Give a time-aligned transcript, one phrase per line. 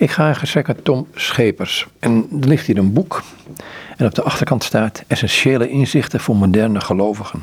[0.00, 1.86] Ik ga in gesprek met Tom Schepers.
[1.98, 3.22] En er ligt hier een boek.
[3.96, 7.42] En op de achterkant staat Essentiële inzichten voor moderne gelovigen.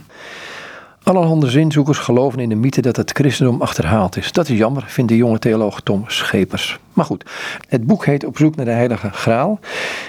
[1.04, 4.32] Allerhande zinzoekers geloven in de mythe dat het christendom achterhaald is.
[4.32, 6.80] Dat is jammer, vindt de jonge theoloog Tom Schepers.
[6.94, 7.30] Maar goed,
[7.68, 9.60] het boek heet Op zoek naar de Heilige Graal.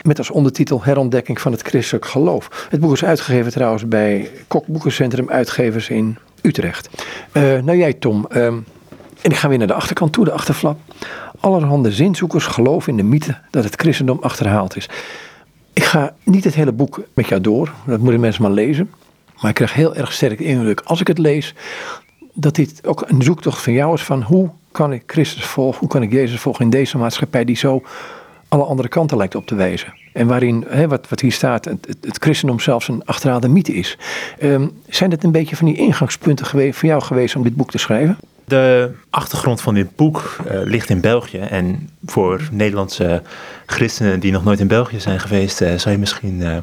[0.02, 2.66] Met als ondertitel Herontdekking van het christelijk geloof.
[2.70, 6.88] Het boek is uitgegeven trouwens bij Kok Boekencentrum Uitgevers in Utrecht.
[7.32, 8.64] Uh, nou jij Tom, uh, en
[9.30, 10.78] ik ga weer naar de achterkant toe, de achterflap.
[11.40, 14.88] Allerhande zinzoekers geloven in de mythe dat het christendom achterhaald is.
[15.72, 18.90] Ik ga niet het hele boek met jou door, dat moeten mensen maar lezen.
[19.40, 21.54] Maar ik krijg heel erg sterk de indruk als ik het lees,
[22.34, 25.88] dat dit ook een zoektocht van jou is van hoe kan ik Christus volgen, hoe
[25.88, 27.82] kan ik Jezus volgen in deze maatschappij die zo
[28.48, 29.94] alle andere kanten lijkt op te wijzen.
[30.12, 33.98] En waarin, hè, wat, wat hier staat, het, christendom zelfs een achterhaalde mythe is.
[34.42, 37.70] Um, zijn dit een beetje van die ingangspunten geweest, voor jou geweest om dit boek
[37.70, 38.18] te schrijven?
[38.48, 41.38] De achtergrond van dit boek uh, ligt in België.
[41.38, 43.22] En voor Nederlandse
[43.66, 46.62] christenen die nog nooit in België zijn geweest, uh, zou je misschien uh, een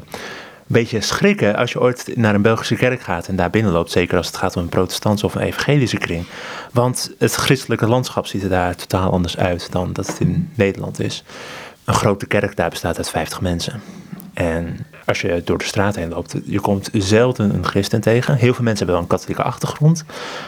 [0.66, 3.90] beetje schrikken als je ooit naar een Belgische kerk gaat en daar binnenloopt.
[3.90, 6.26] Zeker als het gaat om een protestantse of een evangelische kring.
[6.72, 11.00] Want het christelijke landschap ziet er daar totaal anders uit dan dat het in Nederland
[11.00, 11.24] is.
[11.84, 13.80] Een grote kerk daar bestaat uit 50 mensen.
[14.34, 18.34] En als je door de straat heen loopt, je komt zelden een christen tegen.
[18.34, 20.04] Heel veel mensen hebben wel een katholieke achtergrond.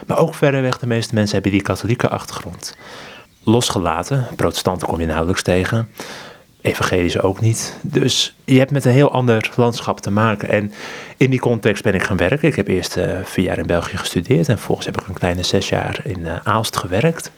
[0.06, 2.76] Maar ook verreweg de meeste mensen hebben die katholieke achtergrond.
[3.42, 5.88] Losgelaten, protestanten kom je nauwelijks tegen.
[6.60, 7.76] Evangelische ook niet.
[7.82, 10.48] Dus je hebt met een heel ander landschap te maken.
[10.48, 10.72] En
[11.16, 12.48] in die context ben ik gaan werken.
[12.48, 14.48] Ik heb eerst uh, vier jaar in België gestudeerd.
[14.48, 17.30] En vervolgens heb ik een kleine zes jaar in uh, Aalst gewerkt.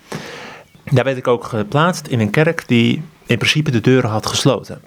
[0.90, 4.80] Daar werd ik ook geplaatst in een kerk die in principe de deuren had gesloten.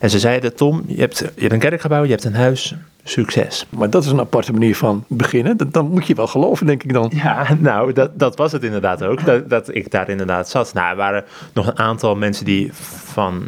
[0.00, 3.66] En ze zeiden, Tom, je hebt, je hebt een kerkgebouw, je hebt een huis, succes.
[3.68, 5.56] Maar dat is een aparte manier van beginnen.
[5.70, 7.12] Dan moet je wel geloven, denk ik dan.
[7.14, 9.24] Ja, nou, dat, dat was het inderdaad ook.
[9.24, 10.72] Dat, dat ik daar inderdaad zat.
[10.74, 12.70] Nou, er waren nog een aantal mensen die
[13.12, 13.42] van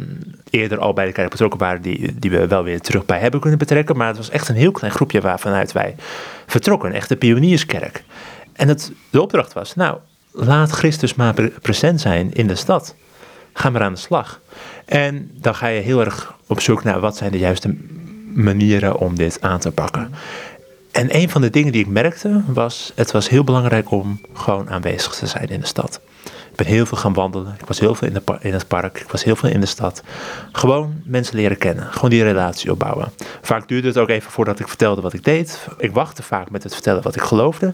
[0.49, 3.39] eerder al bij de kerk betrokken waren, die, die we wel weer terug bij hebben
[3.39, 3.97] kunnen betrekken.
[3.97, 5.95] Maar het was echt een heel klein groepje waarvanuit wij
[6.45, 6.89] vertrokken.
[6.89, 8.03] Een echte pionierskerk.
[8.53, 9.97] En het, de opdracht was, nou,
[10.31, 12.95] laat Christus maar present zijn in de stad.
[13.53, 14.41] Ga maar aan de slag.
[14.85, 17.75] En dan ga je heel erg op zoek naar wat zijn de juiste
[18.33, 20.13] manieren om dit aan te pakken.
[20.91, 24.69] En een van de dingen die ik merkte was, het was heel belangrijk om gewoon
[24.69, 25.99] aanwezig te zijn in de stad.
[26.53, 27.55] Ik ben heel veel gaan wandelen.
[27.59, 28.99] Ik was heel veel in, de, in het park.
[28.99, 30.03] Ik was heel veel in de stad.
[30.51, 31.85] Gewoon mensen leren kennen.
[31.91, 33.11] Gewoon die relatie opbouwen.
[33.41, 35.67] Vaak duurde het ook even voordat ik vertelde wat ik deed.
[35.77, 37.73] Ik wachtte vaak met het vertellen wat ik geloofde.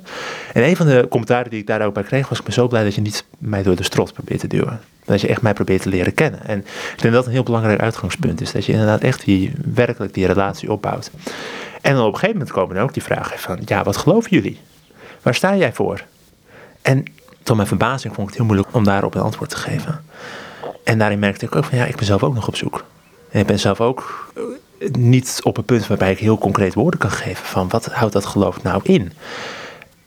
[0.54, 2.68] En een van de commentaren die ik daar ook bij kreeg was: Ik ben zo
[2.68, 4.80] blij dat je niet mij door de strot probeert te duwen.
[5.06, 6.46] Dat je echt mij probeert te leren kennen.
[6.46, 6.60] En
[6.96, 8.52] ik denk dat een heel belangrijk uitgangspunt is.
[8.52, 11.12] Dat je inderdaad echt die, werkelijk die relatie opbouwt.
[11.82, 14.30] En dan op een gegeven moment komen dan ook die vragen van: Ja, wat geloven
[14.30, 14.60] jullie?
[15.22, 16.04] Waar sta jij voor?
[16.82, 17.04] En
[17.44, 20.04] tot mijn verbazing vond ik het heel moeilijk om daarop een antwoord te geven.
[20.84, 22.84] En daarin merkte ik ook van ja, ik ben zelf ook nog op zoek.
[23.30, 24.32] En ik ben zelf ook
[24.80, 28.14] eh, niet op een punt waarbij ik heel concreet woorden kan geven van wat houdt
[28.14, 29.12] dat geloof nou in.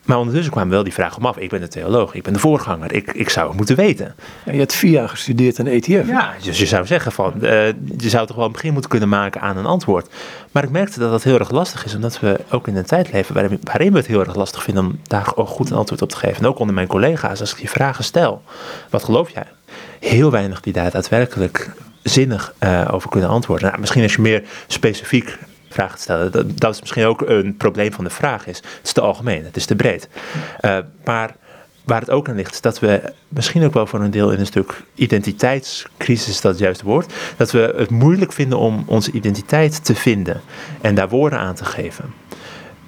[0.05, 1.37] Maar ondertussen kwam wel die vraag om af.
[1.37, 4.15] Ik ben de theoloog, ik ben de voorganger, ik, ik zou het moeten weten.
[4.45, 6.07] je hebt vier jaar gestudeerd aan ETF.
[6.07, 9.09] Ja, dus je zou zeggen van, uh, je zou toch wel een begin moeten kunnen
[9.09, 10.09] maken aan een antwoord.
[10.53, 13.13] Maar ik merkte dat dat heel erg lastig is, omdat we ook in een tijd
[13.13, 16.03] leven waarin, waarin we het heel erg lastig vinden om daar ook goed een antwoord
[16.03, 16.37] op te geven.
[16.37, 18.43] En ook onder mijn collega's, als ik die vragen stel,
[18.91, 19.47] wat geloof jij?
[20.01, 21.71] Heel weinig die daar daadwerkelijk
[22.03, 23.67] zinnig uh, over kunnen antwoorden.
[23.69, 25.39] Nou, misschien als je meer specifiek
[25.73, 26.33] vragen te stellen.
[26.33, 28.57] Dat, dat, is misschien ook een probleem van de vraag is.
[28.57, 30.09] Het is te algemeen, het is te breed.
[30.61, 31.35] Uh, maar
[31.85, 34.39] waar het ook aan ligt, is dat we misschien ook wel voor een deel in
[34.39, 39.11] een stuk identiteitscrisis, is dat het juiste woord, dat we het moeilijk vinden om onze
[39.11, 40.41] identiteit te vinden
[40.81, 42.05] en daar woorden aan te geven.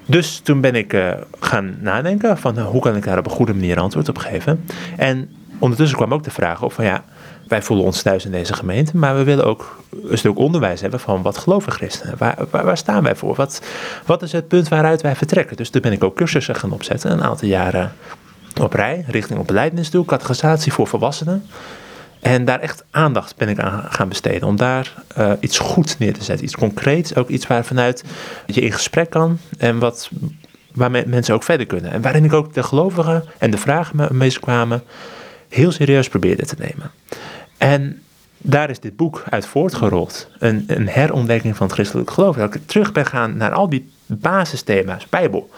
[0.07, 3.31] Dus toen ben ik uh, gaan nadenken van uh, hoe kan ik daar op een
[3.31, 4.65] goede manier antwoord op geven.
[4.97, 7.05] En ondertussen kwam ook de vraag op van ja,
[7.49, 9.79] wij voelen ons thuis in deze gemeente, maar we willen ook
[10.09, 12.15] een stuk onderwijs hebben van wat geloven christenen?
[12.19, 13.35] Waar, waar, staan wij voor?
[13.35, 13.61] Wat,
[14.07, 15.57] wat is het punt waaruit wij vertrekken?
[15.57, 17.93] Dus toen ben ik ook cursussen gaan opzetten, een aantal jaren
[18.61, 21.45] op rij, richting op beleidnis toe, catechisatie voor volwassenen.
[22.25, 24.49] En daar echt aandacht ben ik aan gaan besteden.
[24.49, 26.45] Om daar uh, iets goeds neer te zetten.
[26.45, 27.15] Iets concreets.
[27.17, 28.05] Ook iets waar vanuit
[28.47, 29.39] je in gesprek kan.
[29.59, 30.11] En wat,
[30.73, 31.91] waar mensen ook verder kunnen.
[31.91, 34.83] En waarin ik ook de gelovigen en de vragen mee kwamen.
[35.49, 36.91] heel serieus probeerde te nemen.
[37.65, 38.03] En
[38.39, 40.29] daar is dit boek uit voortgerold.
[40.39, 42.37] Een, een herontdekking van het christelijk geloof.
[42.37, 45.09] Dat ik terug ben gaan naar al die basisthema's.
[45.09, 45.51] Bijbel.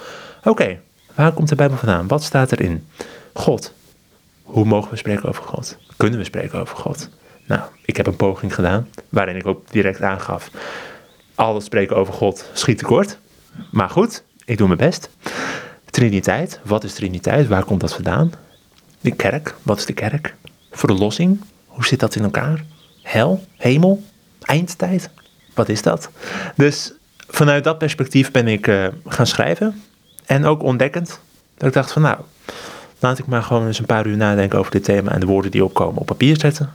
[0.45, 0.79] Oké,
[1.15, 2.07] waar komt de Bijbel vandaan?
[2.07, 2.87] Wat staat erin?
[3.33, 3.75] God.
[4.43, 5.79] Hoe mogen we spreken over God?
[5.97, 7.09] Kunnen we spreken over God?
[7.47, 10.51] Nou, ik heb een poging gedaan, waarin ik ook direct aangaf.
[11.35, 13.19] Alles spreken over God schiet tekort.
[13.71, 15.11] Maar goed, ik doe mijn best.
[15.91, 17.49] Triniteit, wat is Triniteit?
[17.49, 18.33] Waar komt dat vandaan?
[19.01, 20.35] De kerk, wat is de kerk?
[20.71, 21.41] Verlossing,
[21.77, 22.65] hoe zit dat in elkaar?
[23.07, 24.03] hel, hemel,
[24.41, 25.11] eindtijd.
[25.55, 26.11] Wat is dat?
[26.57, 26.93] Dus
[27.29, 29.83] vanuit dat perspectief ben ik uh, gaan schrijven.
[30.27, 31.21] En ook ontdekkend.
[31.57, 32.19] Dat ik dacht van nou,
[32.99, 35.51] laat ik maar gewoon eens een paar uur nadenken over dit thema en de woorden
[35.51, 36.71] die opkomen op papier zetten.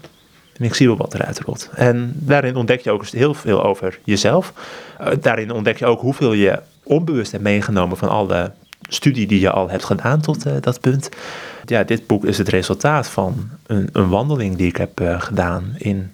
[0.57, 1.69] En ik zie wel wat eruit rolt.
[1.75, 4.53] En daarin ontdek je ook heel veel over jezelf.
[5.01, 8.51] Uh, daarin ontdek je ook hoeveel je onbewust hebt meegenomen van alle
[8.93, 11.09] studie die je al hebt gedaan tot uh, dat punt.
[11.65, 15.75] Ja, dit boek is het resultaat van een, een wandeling die ik heb uh, gedaan
[15.77, 16.11] in,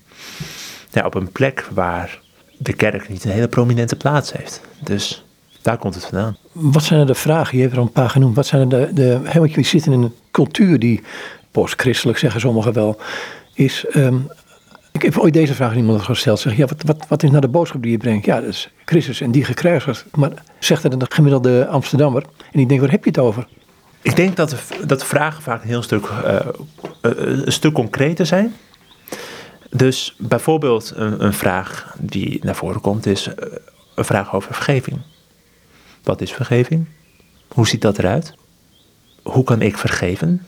[0.92, 2.20] ja, op een plek waar
[2.58, 4.62] de kerk niet een hele prominente plaats heeft.
[4.80, 5.26] Dus
[5.62, 6.38] daar komt het vandaan.
[6.52, 7.58] Wat zijn er de vragen?
[7.58, 8.36] Je hebt er een paar genoemd.
[8.36, 8.94] Wat zijn er de.
[8.94, 11.04] de hey, want je zit in een cultuur die
[11.52, 13.00] postchristelijk zeggen sommigen wel.
[13.54, 13.86] Is.
[13.96, 14.30] Um,
[14.98, 16.40] ik heb ooit deze vraag aan iemand gesteld.
[16.40, 18.26] Zeg, ja, wat, wat, wat is nou de boodschap die je brengt?
[18.26, 20.06] Ja, dat is Christus en die gekruisigd.
[20.16, 22.24] Maar zegt er een gemiddelde Amsterdammer.
[22.52, 23.48] En ik denk, waar heb je het over?
[24.02, 24.56] Ik denk dat
[24.86, 26.40] dat vragen vaak een heel stuk, uh,
[27.02, 28.56] een stuk concreter zijn.
[29.70, 33.30] Dus bijvoorbeeld een, een, vraag die naar voren komt is
[33.96, 34.98] een vraag over vergeving.
[36.04, 36.86] Wat is vergeving?
[37.48, 38.34] Hoe ziet dat eruit?
[39.24, 40.46] Hoe kan ik vergeven?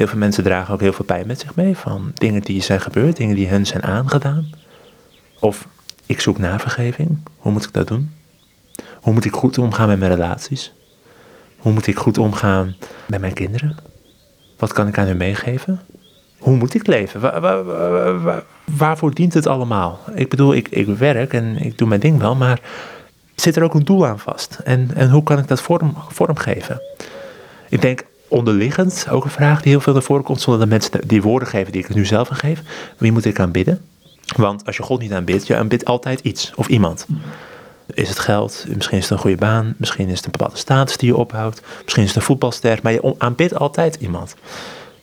[0.00, 2.80] Heel veel mensen dragen ook heel veel pijn met zich mee van dingen die zijn
[2.80, 4.50] gebeurd, dingen die hen zijn aangedaan.
[5.40, 5.66] Of
[6.06, 7.18] ik zoek naar vergeving.
[7.36, 8.10] Hoe moet ik dat doen?
[8.94, 10.72] Hoe moet ik goed omgaan met mijn relaties?
[11.58, 12.76] Hoe moet ik goed omgaan
[13.06, 13.76] met mijn kinderen?
[14.56, 15.80] Wat kan ik aan hen meegeven?
[16.38, 17.20] Hoe moet ik leven?
[17.20, 20.00] Waar, waarvoor dient het allemaal?
[20.14, 22.60] Ik bedoel, ik, ik werk en ik doe mijn ding wel, maar
[23.34, 24.58] zit er ook een doel aan vast?
[24.64, 26.82] En, en hoe kan ik dat vorm, vormgeven?
[27.68, 31.08] Ik denk onderliggend ook een vraag die heel veel naar voren komt, zonder dat mensen
[31.08, 32.62] die woorden geven die ik nu zelf geef.
[32.98, 33.80] Wie moet ik aanbidden?
[34.36, 37.06] Want als je God niet aanbidt, je aanbidt altijd iets of iemand.
[37.94, 40.96] Is het geld, misschien is het een goede baan, misschien is het een bepaalde status
[40.96, 44.34] die je ophoudt, misschien is het een voetbalster, maar je aanbidt altijd iemand.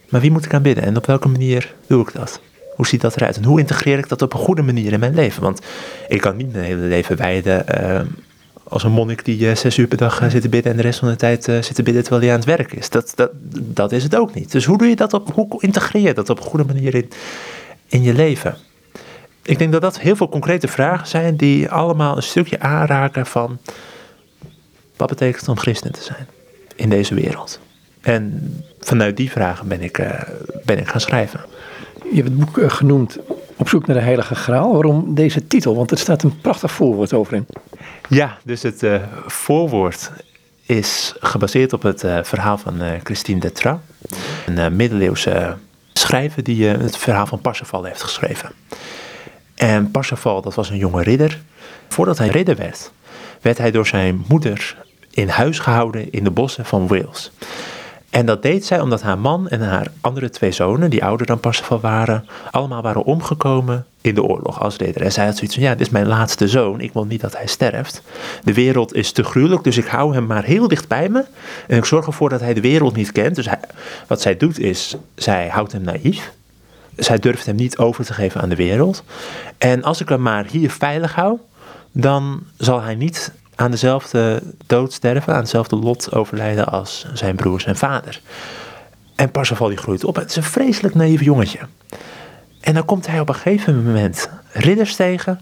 [0.09, 2.39] Maar wie moet ik aanbidden en op welke manier doe ik dat?
[2.75, 3.37] Hoe ziet dat eruit?
[3.37, 5.41] En hoe integreer ik dat op een goede manier in mijn leven?
[5.41, 5.61] Want
[6.07, 8.01] ik kan niet mijn hele leven wijden uh,
[8.69, 10.83] als een monnik die uh, zes uur per dag uh, zit te bidden en de
[10.83, 12.89] rest van de tijd uh, zit te bidden terwijl hij aan het werk is.
[12.89, 14.51] Dat, dat, dat is het ook niet.
[14.51, 17.09] Dus hoe doe je dat op, hoe integreer je dat op een goede manier in,
[17.87, 18.57] in je leven?
[19.43, 23.57] Ik denk dat dat heel veel concrete vragen zijn die allemaal een stukje aanraken van
[24.95, 26.27] wat betekent het om christen te zijn
[26.75, 27.59] in deze wereld.
[28.01, 30.07] En vanuit die vragen ben ik,
[30.65, 31.39] ben ik gaan schrijven.
[32.11, 33.17] Je hebt het boek genoemd
[33.57, 34.73] Op zoek naar de Heilige Graal.
[34.73, 35.75] Waarom deze titel?
[35.75, 37.47] Want er staat een prachtig voorwoord over in.
[38.09, 40.11] Ja, dus het uh, voorwoord
[40.65, 43.79] is gebaseerd op het uh, verhaal van uh, Christine Detrat.
[44.45, 45.57] Een middeleeuwse
[45.93, 48.51] schrijver die het verhaal van Parsifal heeft geschreven.
[49.55, 51.41] En Parsifal, dat was een jonge ridder.
[51.87, 52.91] Voordat hij ridder werd,
[53.41, 54.77] werd hij door zijn moeder
[55.09, 57.31] in huis gehouden in de bossen van Wales.
[58.17, 61.39] En dat deed zij omdat haar man en haar andere twee zonen, die ouder dan
[61.39, 65.01] Parsifal waren, allemaal waren omgekomen in de oorlog als ridder.
[65.01, 67.37] En zij had zoiets van, ja, dit is mijn laatste zoon, ik wil niet dat
[67.37, 68.01] hij sterft.
[68.43, 71.25] De wereld is te gruwelijk, dus ik hou hem maar heel dicht bij me.
[71.67, 73.35] En ik zorg ervoor dat hij de wereld niet kent.
[73.35, 73.47] Dus
[74.07, 76.31] wat zij doet is, zij houdt hem naïef.
[76.95, 79.03] Zij durft hem niet over te geven aan de wereld.
[79.57, 81.37] En als ik hem maar hier veilig hou,
[81.91, 87.65] dan zal hij niet aan dezelfde dood sterven, aan hetzelfde lot overlijden als zijn broers
[87.65, 88.21] en vader.
[89.15, 90.15] En Parsifal die groeit op.
[90.15, 91.59] Het is een vreselijk naïef jongetje.
[92.61, 95.39] En dan komt hij op een gegeven moment ridders tegen.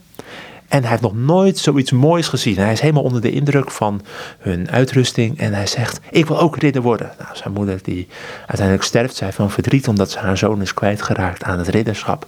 [0.67, 2.57] En hij heeft nog nooit zoiets moois gezien.
[2.57, 4.01] Hij is helemaal onder de indruk van
[4.39, 5.39] hun uitrusting.
[5.39, 7.11] En hij zegt, ik wil ook ridder worden.
[7.19, 8.07] Nou, zijn moeder die
[8.37, 12.27] uiteindelijk sterft, zij van verdriet omdat ze haar zoon is kwijtgeraakt aan het ridderschap.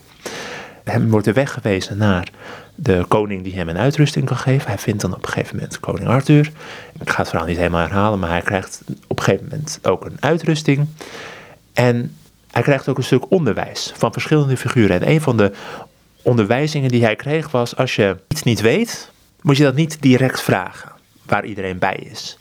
[0.91, 2.31] Hem wordt er weggewezen naar
[2.75, 4.67] de koning die hem een uitrusting kan geven.
[4.67, 6.51] Hij vindt dan op een gegeven moment koning Arthur.
[6.99, 10.05] Ik ga het verhaal niet helemaal herhalen, maar hij krijgt op een gegeven moment ook
[10.05, 10.87] een uitrusting.
[11.73, 12.15] En
[12.51, 15.01] hij krijgt ook een stuk onderwijs van verschillende figuren.
[15.01, 15.51] En een van de
[16.21, 20.41] onderwijzingen die hij kreeg was: als je iets niet weet, moet je dat niet direct
[20.41, 20.91] vragen,
[21.25, 22.37] waar iedereen bij is.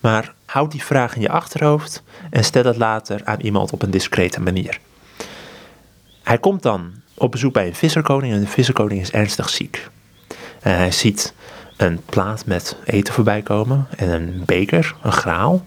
[0.00, 3.90] Maar houd die vraag in je achterhoofd en stel het later aan iemand op een
[3.90, 4.78] discrete manier.
[6.22, 9.88] Hij komt dan op bezoek bij een visserkoning en de visserkoning is ernstig ziek.
[10.60, 11.34] En hij ziet
[11.76, 15.66] een plaat met eten voorbij komen en een beker, een graal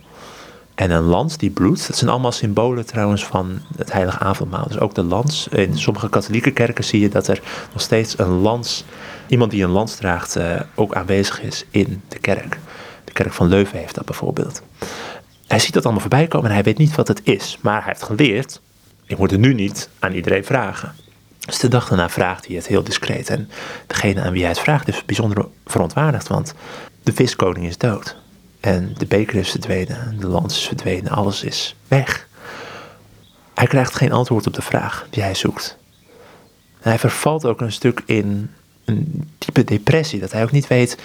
[0.76, 1.88] en een lans die bloedt.
[1.88, 4.68] Dat zijn allemaal symbolen trouwens van het heilige avondmaal.
[4.68, 5.48] Dus ook de lans.
[5.48, 7.42] In sommige katholieke kerken zie je dat er
[7.72, 8.84] nog steeds een lans,
[9.28, 12.60] iemand die een lans draagt, uh, ook aanwezig is in de kerk.
[13.04, 14.62] De kerk van Leuven heeft dat bijvoorbeeld.
[15.48, 17.58] Hij ziet dat allemaal voorbij komen en hij weet niet wat het is.
[17.62, 18.62] Maar hij heeft geleerd,
[19.06, 21.03] ik moet het nu niet aan iedereen vragen.
[21.46, 23.30] Dus de dag daarna vraagt hij het heel discreet.
[23.30, 23.50] En
[23.88, 26.54] degene aan wie hij het vraagt is bijzonder verontwaardigd, want
[27.04, 28.16] de viskoning is dood.
[28.60, 32.28] En de beker is verdwenen, de lans is verdwenen, alles is weg.
[33.54, 35.78] Hij krijgt geen antwoord op de vraag die hij zoekt.
[36.80, 38.52] Hij vervalt ook een stuk in
[38.86, 40.20] een diepe depressie.
[40.20, 40.98] Dat hij ook niet weet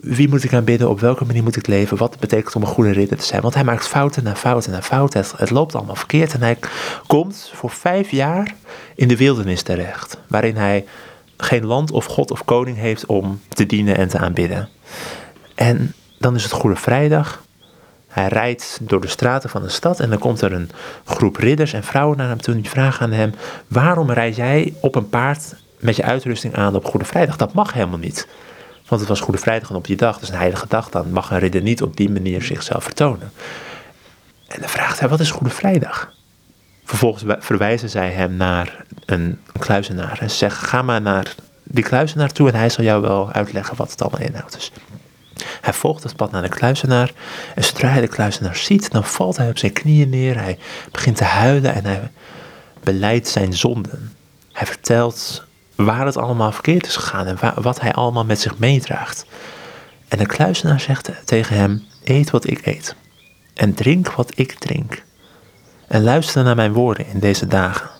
[0.00, 2.90] wie moet ik aanbidden, op welke manier moet ik leven, wat betekent om een goede
[2.90, 3.42] ridder te zijn.
[3.42, 5.20] Want hij maakt fouten na fouten na fouten.
[5.20, 6.58] Het, het loopt allemaal verkeerd en hij
[7.06, 8.54] komt voor vijf jaar
[8.94, 10.18] in de wildernis terecht.
[10.28, 10.84] Waarin hij
[11.36, 14.68] geen land of god of koning heeft om te dienen en te aanbidden.
[15.54, 17.42] En dan is het Goede Vrijdag.
[18.08, 20.70] Hij rijdt door de straten van de stad en dan komt er een
[21.04, 23.34] groep ridders en vrouwen naar hem toe die vragen aan hem:
[23.68, 27.36] Waarom rijd jij op een paard met je uitrusting aan op Goede Vrijdag?
[27.36, 28.26] Dat mag helemaal niet.
[28.90, 31.30] Want het was Goede Vrijdag en op die dag, dus een heilige dag, dan mag
[31.30, 33.32] een ridder niet op die manier zichzelf vertonen.
[34.46, 36.12] En dan vraagt hij: Wat is Goede Vrijdag?
[36.84, 42.32] Vervolgens verwijzen zij hem naar een, kluizenaar en ze zeggen: Ga maar naar die kluizenaar
[42.32, 44.52] toe en hij zal jou wel uitleggen wat het allemaal inhoudt.
[44.52, 44.72] Dus
[45.60, 47.12] hij volgt het pad naar de kluizenaar.
[47.54, 50.38] En zodra hij de kluizenaar ziet, dan valt hij op zijn knieën neer.
[50.38, 50.58] Hij
[50.90, 52.10] begint te huilen en hij
[52.82, 54.12] beleidt zijn zonden.
[54.52, 55.44] Hij vertelt
[55.84, 59.26] waar het allemaal verkeerd is gegaan en wat hij allemaal met zich meedraagt.
[60.08, 62.94] En de kluizenaar zegt tegen hem: Eet wat ik eet.
[63.54, 65.02] En drink wat ik drink.
[65.88, 67.90] En luister naar mijn woorden in deze dagen.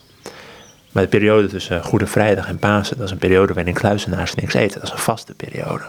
[0.92, 4.54] Maar de periode tussen Goede Vrijdag en Pasen, dat is een periode waarin kluizenaars niks
[4.54, 4.80] eten.
[4.80, 5.84] Dat is een vaste periode.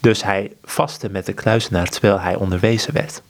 [0.00, 3.22] Dus hij vastte met de kluizenaar terwijl hij onderwezen werd.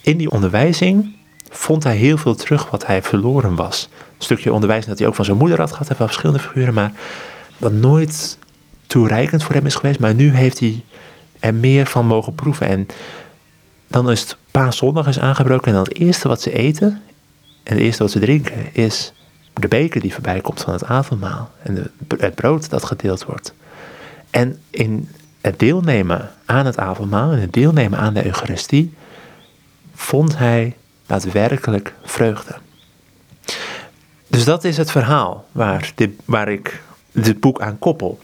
[0.00, 1.16] In die onderwijzing
[1.50, 3.88] vond hij heel veel terug wat hij verloren was.
[4.24, 6.92] Stukje onderwijzing dat hij ook van zijn moeder had gehad, hij van verschillende figuren, maar
[7.58, 8.38] wat nooit
[8.86, 10.00] toereikend voor hem is geweest.
[10.00, 10.84] Maar nu heeft hij
[11.40, 12.66] er meer van mogen proeven.
[12.66, 12.86] En
[13.86, 17.02] dan is het paaszondag is aangebroken en dan het eerste wat ze eten
[17.62, 19.12] en het eerste wat ze drinken is
[19.52, 23.54] de beker die voorbij komt van het avondmaal en het brood dat gedeeld wordt.
[24.30, 25.08] En in
[25.40, 28.94] het deelnemen aan het avondmaal en het deelnemen aan de Eucharistie,
[29.94, 30.76] vond hij
[31.06, 32.54] daadwerkelijk vreugde.
[34.34, 38.18] Dus dat is het verhaal waar, dit, waar ik dit boek aan koppel.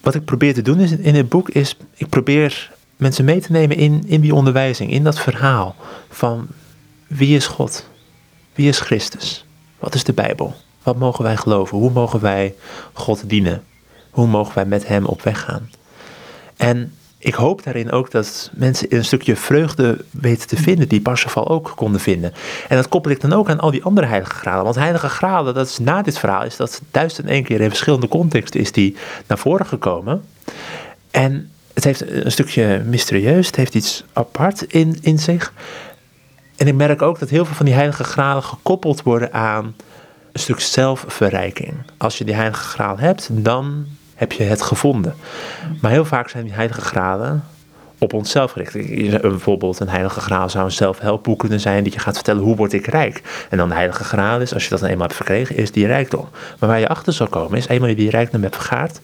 [0.00, 3.52] Wat ik probeer te doen is, in het boek is, ik probeer mensen mee te
[3.52, 5.76] nemen in, in die onderwijzing, in dat verhaal
[6.08, 6.46] van
[7.06, 7.88] wie is God?
[8.54, 9.44] Wie is Christus?
[9.78, 10.54] Wat is de Bijbel?
[10.82, 11.78] Wat mogen wij geloven?
[11.78, 12.54] Hoe mogen wij
[12.92, 13.64] God dienen?
[14.10, 15.70] Hoe mogen wij met Hem op weg gaan?
[16.56, 16.94] En
[17.24, 21.72] ik hoop daarin ook dat mensen een stukje vreugde weten te vinden, die Parsifal ook
[21.76, 22.32] konden vinden.
[22.68, 24.64] En dat koppel ik dan ook aan al die andere heilige graden.
[24.64, 27.68] Want heilige graden, dat is na dit verhaal, is dat duizend en één keer in
[27.68, 30.24] verschillende contexten is die naar voren gekomen.
[31.10, 35.52] En het heeft een stukje mysterieus, het heeft iets apart in, in zich.
[36.56, 39.74] En ik merk ook dat heel veel van die heilige graden gekoppeld worden aan
[40.32, 41.74] een stuk zelfverrijking.
[41.96, 45.14] Als je die heilige graal hebt, dan heb je het gevonden.
[45.80, 47.44] Maar heel vaak zijn die heilige graden
[47.98, 48.72] op onszelf gericht.
[49.22, 51.84] Bijvoorbeeld een heilige graal zou een zelfhelpboek kunnen zijn...
[51.84, 53.46] dat je gaat vertellen hoe word ik rijk.
[53.50, 55.56] En dan de heilige graal is, als je dat eenmaal hebt verkregen...
[55.56, 56.28] is die rijkdom.
[56.58, 57.68] Maar waar je achter zal komen is...
[57.68, 59.00] eenmaal je die rijkdom hebt vergaard...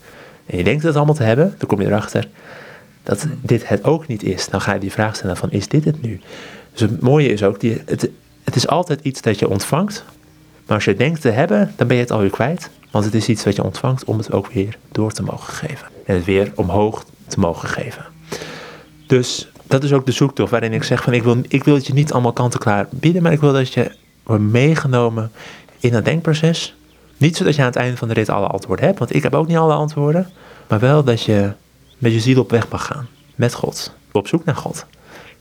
[0.47, 1.55] en je denkt het allemaal te hebben...
[1.59, 2.29] dan kom je erachter
[3.03, 4.49] dat dit het ook niet is.
[4.49, 6.21] Dan ga je die vraag stellen van, is dit het nu?
[6.73, 8.09] Dus het mooie is ook, die, het,
[8.45, 10.05] het is altijd iets dat je ontvangt...
[10.67, 12.71] maar als je denkt te hebben, dan ben je het alweer kwijt...
[12.91, 15.89] Want het is iets wat je ontvangt om het ook weer door te mogen geven.
[16.07, 18.05] En het weer omhoog te mogen geven.
[19.07, 21.87] Dus dat is ook de zoektocht waarin ik zeg van ik wil, ik wil dat
[21.87, 23.93] je niet allemaal kant-en-klaar bieden, maar ik wil dat je
[24.23, 25.31] wordt meegenomen
[25.79, 26.75] in dat denkproces.
[27.17, 29.35] Niet zodat je aan het einde van de rit alle antwoorden hebt, want ik heb
[29.35, 30.31] ook niet alle antwoorden.
[30.69, 31.53] Maar wel dat je
[31.99, 33.09] met je ziel op weg mag gaan.
[33.35, 33.93] Met God.
[34.13, 34.87] Op zoek naar God.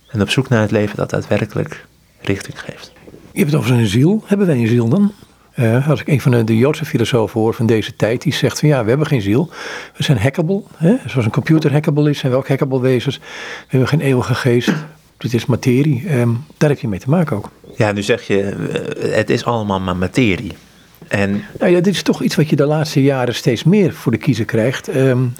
[0.09, 1.85] En op zoek naar het leven dat daadwerkelijk
[2.21, 2.91] richting geeft.
[3.31, 4.23] Je hebt het over een ziel.
[4.25, 5.13] Hebben wij een ziel dan?
[5.59, 8.59] Uh, als ik een van de, de, Joodse filosofen hoor van deze tijd, die zegt
[8.59, 9.49] van ja, we hebben geen ziel.
[9.97, 10.61] We zijn hackable.
[10.75, 10.95] Hè?
[11.05, 13.17] Zoals een computer hackable is, zijn we ook hackable wezens.
[13.17, 13.23] We
[13.67, 14.71] hebben geen eeuwige geest.
[15.17, 16.19] Dit is materie.
[16.19, 17.49] Um, daar heb je mee te maken ook.
[17.77, 20.51] Ja, nu zeg je, eh, het is allemaal maar materie.
[21.07, 21.43] En...
[21.59, 24.17] Nou ja, dit is toch iets wat je de laatste jaren steeds meer voor de
[24.17, 24.95] kiezer krijgt.
[24.95, 25.33] Um,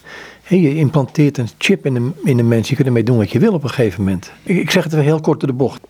[0.48, 3.40] je implanteert een chip in een, in een mens, je kunt ermee doen wat je
[3.40, 4.32] wil op een gegeven moment.
[4.44, 5.82] Ik, ik zeg het heel kort door de bocht.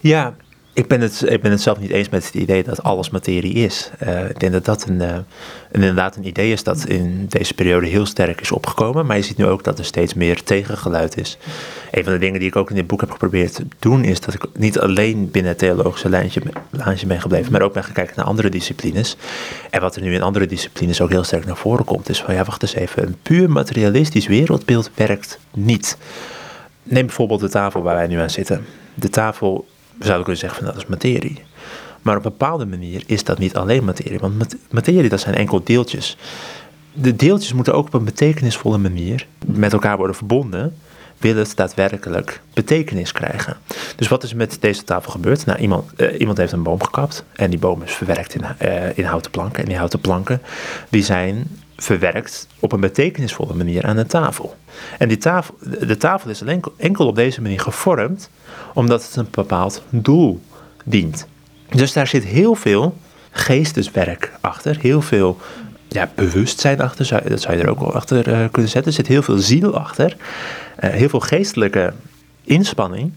[0.00, 0.34] Ja,
[0.74, 3.54] ik ben, het, ik ben het zelf niet eens met het idee dat alles materie
[3.54, 3.90] is.
[4.02, 5.16] Uh, ik denk dat dat een, uh,
[5.72, 9.06] inderdaad een idee is dat in deze periode heel sterk is opgekomen.
[9.06, 11.38] Maar je ziet nu ook dat er steeds meer tegengeluid is.
[11.90, 14.20] Een van de dingen die ik ook in dit boek heb geprobeerd te doen, is
[14.20, 18.24] dat ik niet alleen binnen het theologische lijntje ben gebleven, maar ook ben gekeken naar
[18.24, 19.16] andere disciplines.
[19.70, 22.34] En wat er nu in andere disciplines ook heel sterk naar voren komt, is van
[22.34, 25.96] ja, wacht eens even, een puur materialistisch wereldbeeld werkt niet.
[26.82, 28.64] Neem bijvoorbeeld de tafel waar wij nu aan zitten.
[28.94, 29.66] De tafel
[29.98, 31.42] we zouden kunnen zeggen van dat is materie.
[32.02, 34.18] Maar op een bepaalde manier is dat niet alleen materie.
[34.18, 36.16] Want materie, dat zijn enkel deeltjes.
[36.92, 40.76] De deeltjes moeten ook op een betekenisvolle manier met elkaar worden verbonden.
[41.18, 43.56] wil het daadwerkelijk betekenis krijgen.
[43.96, 45.46] Dus wat is met deze tafel gebeurd?
[45.46, 48.98] Nou, iemand, eh, iemand heeft een boom gekapt en die boom is verwerkt in, eh,
[48.98, 49.62] in houten planken.
[49.62, 50.42] En die houten planken
[50.88, 51.46] die zijn
[51.76, 54.56] verwerkt op een betekenisvolle manier aan de tafel.
[54.98, 56.42] En die tafel, de tafel is
[56.76, 58.30] enkel op deze manier gevormd
[58.74, 60.40] omdat het een bepaald doel
[60.84, 61.26] dient.
[61.68, 62.96] Dus daar zit heel veel
[63.30, 65.38] geesteswerk achter, heel veel
[65.88, 68.90] ja, bewustzijn achter, dat zou je er ook wel achter uh, kunnen zetten.
[68.90, 70.16] Er zit heel veel ziel achter,
[70.84, 71.92] uh, heel veel geestelijke
[72.42, 73.12] inspanning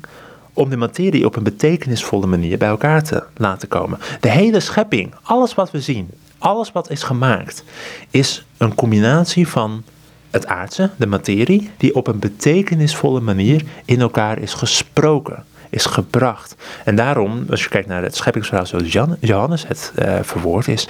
[0.53, 3.99] om de materie op een betekenisvolle manier bij elkaar te laten komen.
[4.19, 7.63] De hele schepping, alles wat we zien, alles wat is gemaakt,
[8.09, 9.83] is een combinatie van
[10.31, 16.55] het aardse, de materie, die op een betekenisvolle manier in elkaar is gesproken, is gebracht.
[16.85, 20.87] En daarom, als je kijkt naar het scheppingsverhaal zoals Johannes het uh, verwoord is,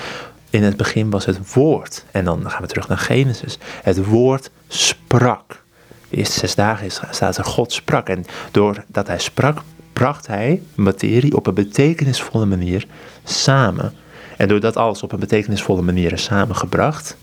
[0.50, 2.06] in het begin was het woord.
[2.12, 3.58] En dan gaan we terug naar Genesis.
[3.84, 5.64] Het woord sprak.
[6.10, 8.10] De eerste zes dagen staat er God sprak.
[8.10, 9.62] En doordat hij sprak,
[9.94, 12.88] bracht hij materie op een betekenisvolle manier
[13.24, 13.94] samen.
[14.38, 17.18] En doordat alles op een betekenisvolle manier is samengebracht,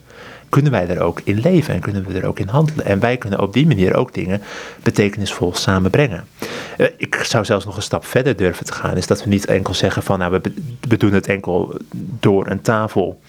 [0.55, 2.85] kunnen wij er ook in leven en kunnen we er ook in handelen.
[2.85, 4.43] En wij kunnen op die manier ook dingen
[4.83, 6.25] betekenisvol samenbrengen.
[6.77, 9.47] Uh, ik zou zelfs nog een stap verder durven te gaan, is dat we niet
[9.47, 10.53] enkel zeggen van nou we,
[10.89, 11.77] we doen het enkel
[12.21, 13.21] door een tafel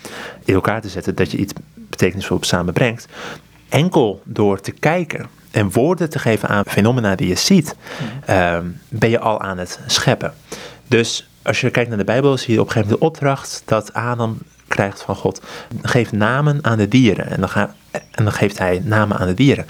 [0.43, 3.07] in elkaar te zetten, dat je iets betekenisvol samenbrengt.
[3.69, 7.75] Enkel door te kijken en woorden te geven aan fenomena die je ziet,
[8.29, 8.57] uh,
[8.89, 10.33] ben je al aan het scheppen.
[10.87, 13.61] Dus als je kijkt naar de Bijbel, zie je op een gegeven moment de opdracht
[13.65, 14.37] dat Adam
[14.75, 15.41] krijgt van God.
[15.81, 17.29] Geef namen aan de dieren.
[17.29, 17.49] En dan,
[17.91, 19.65] en dan geeft hij namen aan de dieren.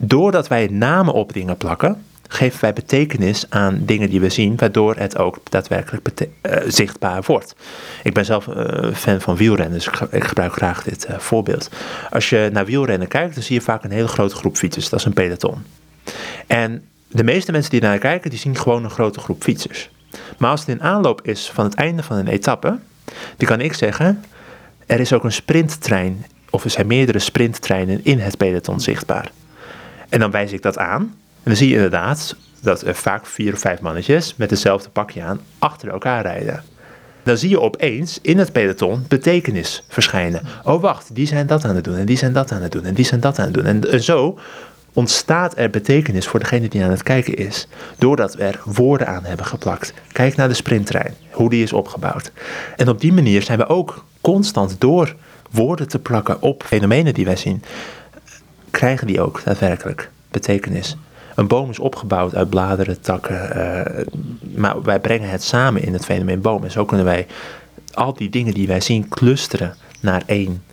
[0.00, 4.96] Doordat wij namen op dingen plakken, geven wij betekenis aan dingen die we zien, waardoor
[4.96, 7.54] het ook daadwerkelijk uh, zichtbaar wordt.
[8.02, 11.70] Ik ben zelf uh, fan van wielrennen, dus ik, ik gebruik graag dit uh, voorbeeld.
[12.10, 14.88] Als je naar wielrennen kijkt, dan zie je vaak een hele grote groep fietsers.
[14.88, 15.64] Dat is een peloton.
[16.46, 19.90] En de meeste mensen die naar kijken, die zien gewoon een grote groep fietsers.
[20.38, 22.78] Maar als het in aanloop is van het einde van een etappe,
[23.36, 24.24] dan kan ik zeggen,
[24.86, 29.30] er is ook een sprinttrein, of er zijn meerdere sprinttreinen in het peloton zichtbaar.
[30.08, 31.02] En dan wijs ik dat aan.
[31.02, 35.22] En dan zie je inderdaad dat er vaak vier of vijf mannetjes met hetzelfde pakje
[35.22, 36.62] aan achter elkaar rijden.
[37.22, 40.42] Dan zie je opeens in het peloton betekenis verschijnen.
[40.64, 42.84] Oh wacht, die zijn dat aan het doen en die zijn dat aan het doen
[42.84, 43.64] en die zijn dat aan het doen.
[43.64, 44.38] En zo
[44.92, 47.68] ontstaat er betekenis voor degene die aan het kijken is.
[47.98, 49.92] Doordat we er woorden aan hebben geplakt.
[50.12, 52.32] Kijk naar de sprinttrein, hoe die is opgebouwd.
[52.76, 55.14] En op die manier zijn we ook constant door
[55.50, 57.62] woorden te plakken op fenomenen die wij zien,
[58.70, 60.96] krijgen die ook daadwerkelijk betekenis.
[61.34, 64.06] Een boom is opgebouwd uit bladeren, takken, uh,
[64.56, 66.64] maar wij brengen het samen in het fenomeen boom.
[66.64, 67.26] En zo kunnen wij
[67.94, 70.64] al die dingen die wij zien clusteren naar één,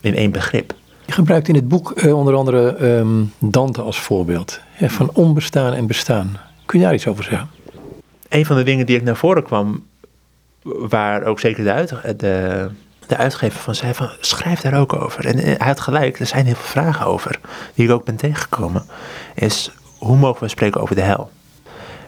[0.00, 0.74] in één begrip.
[1.06, 4.60] Je gebruikt in het boek uh, onder andere um, Dante als voorbeeld.
[4.70, 6.36] Hè, van onbestaan en bestaan.
[6.66, 7.50] Kun je daar iets over zeggen?
[8.28, 9.86] Een van de dingen die ik naar voren kwam,
[10.62, 12.68] waar ook zeker de, de,
[13.06, 15.26] de uitgever van zei van schrijf daar ook over.
[15.26, 17.40] En hij had gelijk, er zijn heel veel vragen over,
[17.74, 18.84] die ik ook ben tegengekomen.
[19.34, 21.30] Is hoe mogen we spreken over de hel?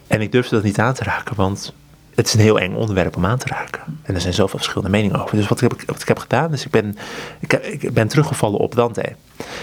[0.06, 1.72] En ik durfde dat niet aan te raken, want
[2.16, 3.80] het is een heel eng onderwerp om aan te raken.
[4.02, 5.36] En er zijn zoveel verschillende meningen over.
[5.36, 6.98] Dus wat ik, wat ik heb gedaan, is ik ben,
[7.40, 9.12] ik, ik, ben teruggevallen op Dante.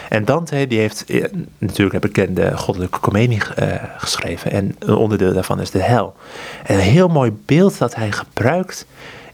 [0.09, 1.23] En Dante die heeft eh,
[1.57, 4.51] natuurlijk een bekende goddelijke komedie uh, geschreven.
[4.51, 6.15] En een onderdeel daarvan is de hel.
[6.63, 8.85] En een heel mooi beeld dat hij gebruikt,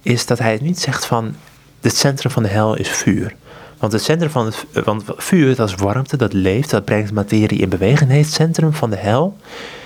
[0.01, 1.35] is dat hij niet zegt van
[1.81, 3.35] het centrum van de hel is vuur.
[3.77, 7.59] Want het centrum van het want vuur, dat is warmte, dat leeft, dat brengt materie
[7.59, 8.09] in beweging.
[8.09, 9.37] Nee, het centrum van de hel,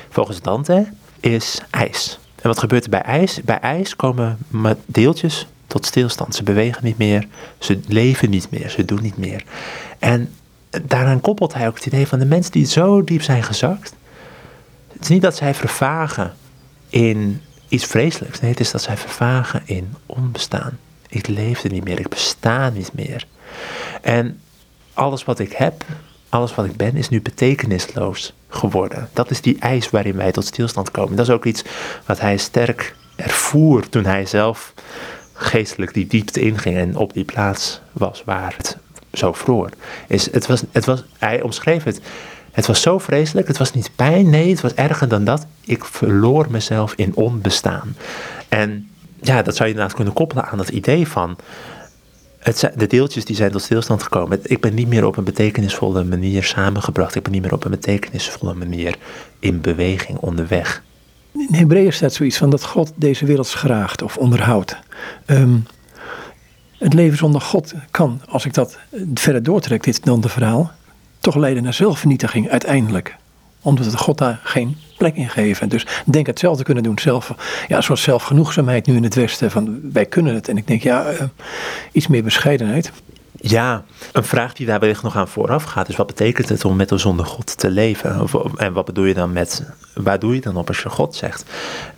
[0.09, 0.87] volgens Dante,
[1.19, 2.19] is ijs.
[2.43, 3.41] En wat gebeurt er bij ijs?
[3.41, 4.37] Bij ijs komen
[4.85, 6.35] deeltjes tot stilstand.
[6.35, 7.27] Ze bewegen niet meer,
[7.57, 9.43] ze leven niet meer, ze doen niet meer.
[9.99, 10.33] En
[10.81, 13.93] daaraan koppelt hij ook het idee van de mensen die zo diep zijn gezakt.
[14.93, 16.33] Het is niet dat zij vervagen
[16.89, 18.39] in iets vreselijks.
[18.39, 20.79] Nee, het is dat zij vervagen in onbestaan.
[21.09, 23.27] Ik leefde niet meer, ik besta niet meer.
[24.01, 24.39] En
[24.93, 25.85] alles wat ik heb,
[26.33, 29.09] alles wat ik ben, is nu betekenisloos geworden.
[29.13, 31.15] Dat is die eis waarin wij tot stilstand komen.
[31.15, 31.63] Dat is ook iets
[32.05, 34.73] wat hij sterk ervoer toen hij zelf
[35.33, 38.77] geestelijk die diepte inging en op die plaats was waar het
[39.13, 39.69] zo vroor.
[40.07, 42.01] Is, het was, het was, hij omschreef het.
[42.51, 45.45] Het was zo vreselijk, het was niet pijn, nee, het was erger dan dat.
[45.65, 47.95] Ik verloor mezelf in onbestaan.
[48.47, 48.89] En
[49.21, 51.37] ja, dat zou je inderdaad kunnen koppelen aan dat idee van
[52.43, 54.39] het de deeltjes die zijn tot stilstand gekomen.
[54.43, 57.15] Ik ben niet meer op een betekenisvolle manier samengebracht.
[57.15, 58.95] Ik ben niet meer op een betekenisvolle manier
[59.39, 60.83] in beweging onderweg.
[61.31, 64.77] In Hebreeën staat zoiets van dat God deze wereld schraagt of onderhoudt.
[65.25, 65.57] Ehm,
[66.77, 68.77] het leven zonder God kan, als ik dat
[69.13, 70.71] verder doortrek, dit de verhaal,
[71.19, 73.15] toch leiden naar zelfvernietiging uiteindelijk.
[73.63, 75.69] Omdat we God daar geen plek in geven.
[75.69, 76.99] Dus denk hetzelfde kunnen doen.
[76.99, 77.33] Zelf,
[77.67, 79.51] ja, zoals zelfgenoegzaamheid nu in het Westen.
[79.51, 80.47] Van wij kunnen het.
[80.47, 81.21] En ik denk, ja, uh,
[81.91, 82.91] iets meer bescheidenheid.
[83.45, 86.75] Ja, een vraag die daar wellicht nog aan vooraf gaat is wat betekent het om
[86.75, 88.21] met een zonder God te leven?
[88.21, 91.15] Of, en wat bedoel je dan met, waar doe je dan op als je God
[91.15, 91.45] zegt?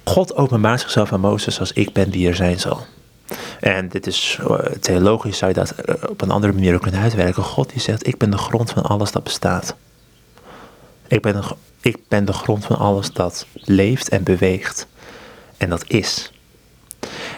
[0.03, 2.85] God openbaart zichzelf aan Mozes als ik ben die er zijn zal.
[3.59, 7.01] En dit is eh, theologisch zou je dat eh, op een andere manier ook kunnen
[7.01, 7.43] uitwerken.
[7.43, 9.75] God die zegt ik ben de grond van alles dat bestaat.
[11.07, 14.87] Ik ben, de, ik ben de grond van alles dat leeft en beweegt.
[15.57, 16.31] En dat is.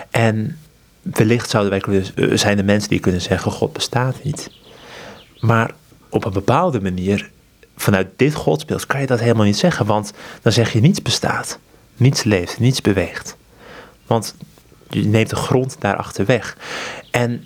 [0.09, 0.59] En
[1.01, 4.49] wellicht zouden wij kunnen, zijn de mensen die kunnen zeggen: God bestaat niet.
[5.39, 5.71] Maar
[6.09, 7.29] op een bepaalde manier,
[7.75, 9.85] vanuit dit godsbeeld, kan je dat helemaal niet zeggen.
[9.85, 11.59] Want dan zeg je: niets bestaat,
[11.95, 13.37] niets leeft, niets beweegt.
[14.07, 14.35] Want
[14.89, 16.57] je neemt de grond daarachter weg.
[17.11, 17.45] En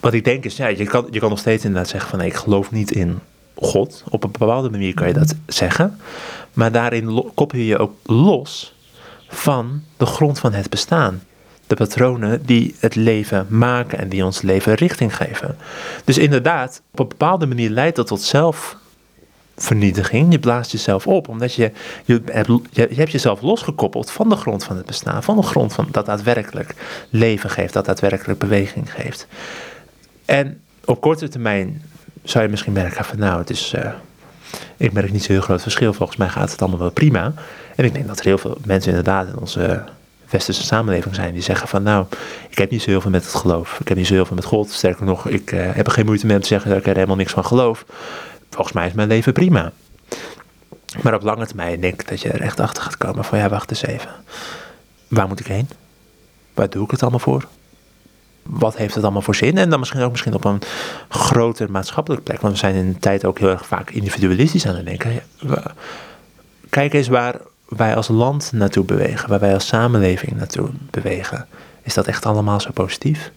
[0.00, 2.34] wat ik denk is: ja, je, kan, je kan nog steeds inderdaad zeggen: van ik
[2.34, 3.18] geloof niet in
[3.60, 4.04] God.
[4.10, 5.98] Op een bepaalde manier kan je dat zeggen.
[6.52, 8.74] Maar daarin koppel je je ook los
[9.28, 11.22] van de grond van het bestaan
[11.68, 15.56] de patronen die het leven maken en die ons leven richting geven.
[16.04, 20.32] Dus inderdaad, op een bepaalde manier leidt dat tot zelfvernietiging.
[20.32, 21.72] Je blaast jezelf op, omdat je,
[22.04, 25.72] je, hebt, je hebt jezelf losgekoppeld van de grond van het bestaan, van de grond
[25.72, 26.74] van, dat daadwerkelijk
[27.10, 29.26] leven geeft, dat daadwerkelijk beweging geeft.
[30.24, 31.82] En op korte termijn
[32.22, 33.90] zou je misschien merken van nou, het is, uh,
[34.76, 35.92] ik merk niet zo heel groot verschil.
[35.92, 37.32] Volgens mij gaat het allemaal wel prima.
[37.76, 39.84] En ik denk dat er heel veel mensen inderdaad in onze
[40.30, 42.06] westerse samenleving zijn die zeggen van nou,
[42.48, 43.80] ik heb niet zo heel veel met het geloof.
[43.80, 44.70] Ik heb niet zo heel veel met God.
[44.70, 47.16] Sterker nog, ik uh, heb er geen moeite mee te zeggen dat ik er helemaal
[47.16, 47.84] niks van geloof.
[48.50, 49.72] Volgens mij is mijn leven prima.
[51.02, 53.48] Maar op lange termijn denk ik dat je er echt achter gaat komen van ja,
[53.48, 54.10] wacht eens even.
[55.08, 55.68] Waar moet ik heen?
[56.54, 57.46] Waar doe ik het allemaal voor?
[58.48, 59.58] Wat heeft het allemaal voor zin?
[59.58, 60.60] En dan misschien ook misschien op een
[61.08, 62.40] groter maatschappelijk plek.
[62.40, 65.22] Want we zijn in de tijd ook heel erg vaak individualistisch aan het denken.
[66.70, 71.46] Kijk eens waar wij als land naartoe bewegen, waar wij als samenleving naartoe bewegen,
[71.82, 73.30] is dat echt allemaal zo positief?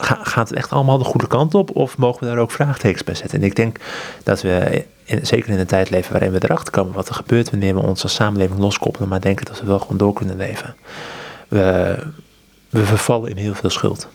[0.00, 3.14] gaat het echt allemaal de goede kant op of mogen we daar ook vraagtekens bij
[3.14, 3.38] zetten?
[3.38, 3.78] En ik denk
[4.24, 4.84] dat we,
[5.22, 8.02] zeker in een tijd leven waarin we erachter komen wat er gebeurt wanneer we ons
[8.02, 10.74] als samenleving loskoppelen, maar denken dat we wel gewoon door kunnen leven.
[11.48, 11.96] We,
[12.68, 14.08] we vervallen in heel veel schuld.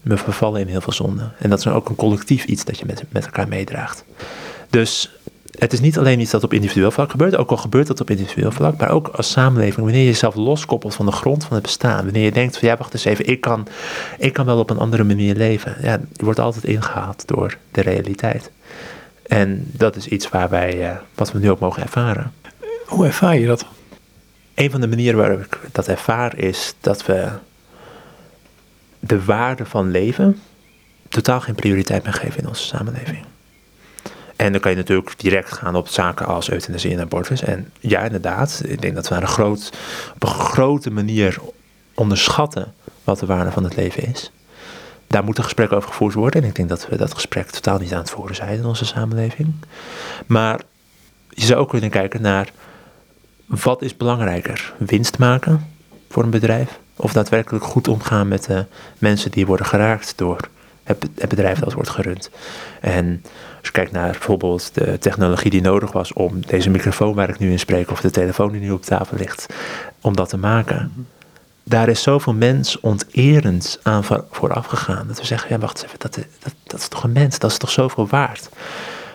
[0.00, 1.30] We vervallen in heel veel zonde.
[1.38, 4.04] En dat is ook een collectief iets dat je met, met elkaar meedraagt.
[4.70, 5.10] Dus
[5.58, 8.10] het is niet alleen iets dat op individueel vlak gebeurt, ook al gebeurt dat op
[8.10, 11.62] individueel vlak, maar ook als samenleving, wanneer je jezelf loskoppelt van de grond van het
[11.62, 13.66] bestaan, wanneer je denkt van ja, wacht eens even, ik kan,
[14.18, 15.76] ik kan wel op een andere manier leven.
[15.82, 18.50] Ja, je wordt altijd ingehaald door de realiteit.
[19.26, 22.32] En dat is iets waar wij, uh, wat we nu ook mogen ervaren.
[22.86, 23.66] Hoe ervaar je dat?
[24.54, 27.28] Een van de manieren waarop ik dat ervaar is dat we
[29.00, 30.40] de waarde van leven
[31.08, 33.24] totaal geen prioriteit meer geven in onze samenleving.
[34.36, 37.42] En dan kan je natuurlijk direct gaan op zaken als euthanasie en abortus.
[37.42, 39.72] En ja, inderdaad, ik denk dat we een groot,
[40.14, 41.38] op een grote manier
[41.94, 44.32] onderschatten wat de waarde van het leven is.
[45.06, 46.42] Daar moet een gesprek over gevoerd worden.
[46.42, 48.84] En ik denk dat we dat gesprek totaal niet aan het voeren zijn in onze
[48.84, 49.54] samenleving.
[50.26, 50.60] Maar
[51.28, 52.52] je zou ook kunnen kijken naar
[53.46, 54.74] wat is belangrijker?
[54.78, 55.66] Winst maken
[56.08, 56.79] voor een bedrijf?
[57.00, 58.64] Of daadwerkelijk goed omgaan met de
[58.98, 60.48] mensen die worden geraakt door
[60.82, 62.30] het, bedrijf dat wordt gerund.
[62.80, 63.22] En
[63.58, 67.38] als je kijkt naar bijvoorbeeld de technologie die nodig was om deze microfoon waar ik
[67.38, 69.46] nu in spreek, of de telefoon die nu op tafel ligt,
[70.00, 71.06] om dat te maken.
[71.64, 75.06] Daar is zoveel mens onterend aan vooraf gegaan.
[75.06, 77.58] Dat we zeggen, ja wacht even, dat, dat, dat is toch een mens, dat is
[77.58, 78.48] toch zoveel waard.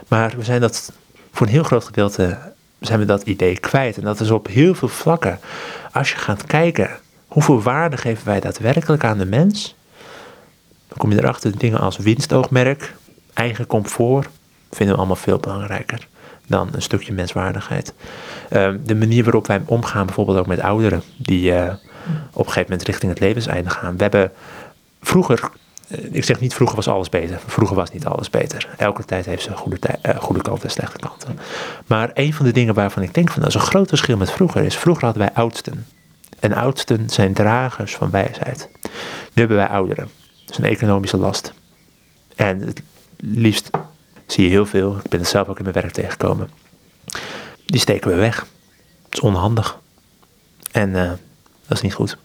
[0.08, 0.92] Maar we zijn dat
[1.32, 2.38] voor een heel groot gedeelte
[2.80, 3.98] zijn we dat idee kwijt.
[3.98, 5.40] En dat is op heel veel vlakken.
[5.92, 6.90] Als je gaat kijken,
[7.36, 9.76] hoeveel waarde geven wij daadwerkelijk aan de mens?
[10.88, 12.96] Dan kom je erachter dingen als winstoogmerk,
[13.34, 14.28] eigen comfort,
[14.72, 16.08] vinden we allemaal veel belangrijker
[16.48, 17.94] dan een stukje menswaardigheid.
[18.50, 21.74] Ehm, de manier waarop wij omgaan, bijvoorbeeld ook met ouderen, die uh,
[22.34, 23.96] op een gegeven moment richting het levenseinde gaan.
[23.98, 24.32] We hebben
[25.02, 25.50] vroeger,
[25.88, 28.70] eh, ik zeg niet vroeger was alles beter, vroeger was niet alles beter.
[28.78, 31.40] Elke tijd heeft zijn goede, uh, goede kanten en slechte kanten.
[31.88, 34.32] Maar een van de dingen waarvan ik denk van dat is een groot verschil met
[34.32, 35.86] vroeger is, vroeger hadden wij oudsten.
[36.40, 38.70] En oudsten zijn dragers van wijsheid.
[38.84, 38.90] Nu
[39.34, 40.10] hebben wij ouderen.
[40.46, 41.54] Dat is een economische last.
[42.36, 42.82] En het
[43.18, 43.70] liefst
[44.26, 46.50] zie je heel veel, ik ben het zelf ook in mijn werk tegengekomen.
[47.66, 48.48] Die steken we weg.
[49.04, 49.80] Dat is onhandig.
[50.72, 51.12] En uh,
[51.68, 52.18] dat is niet goed.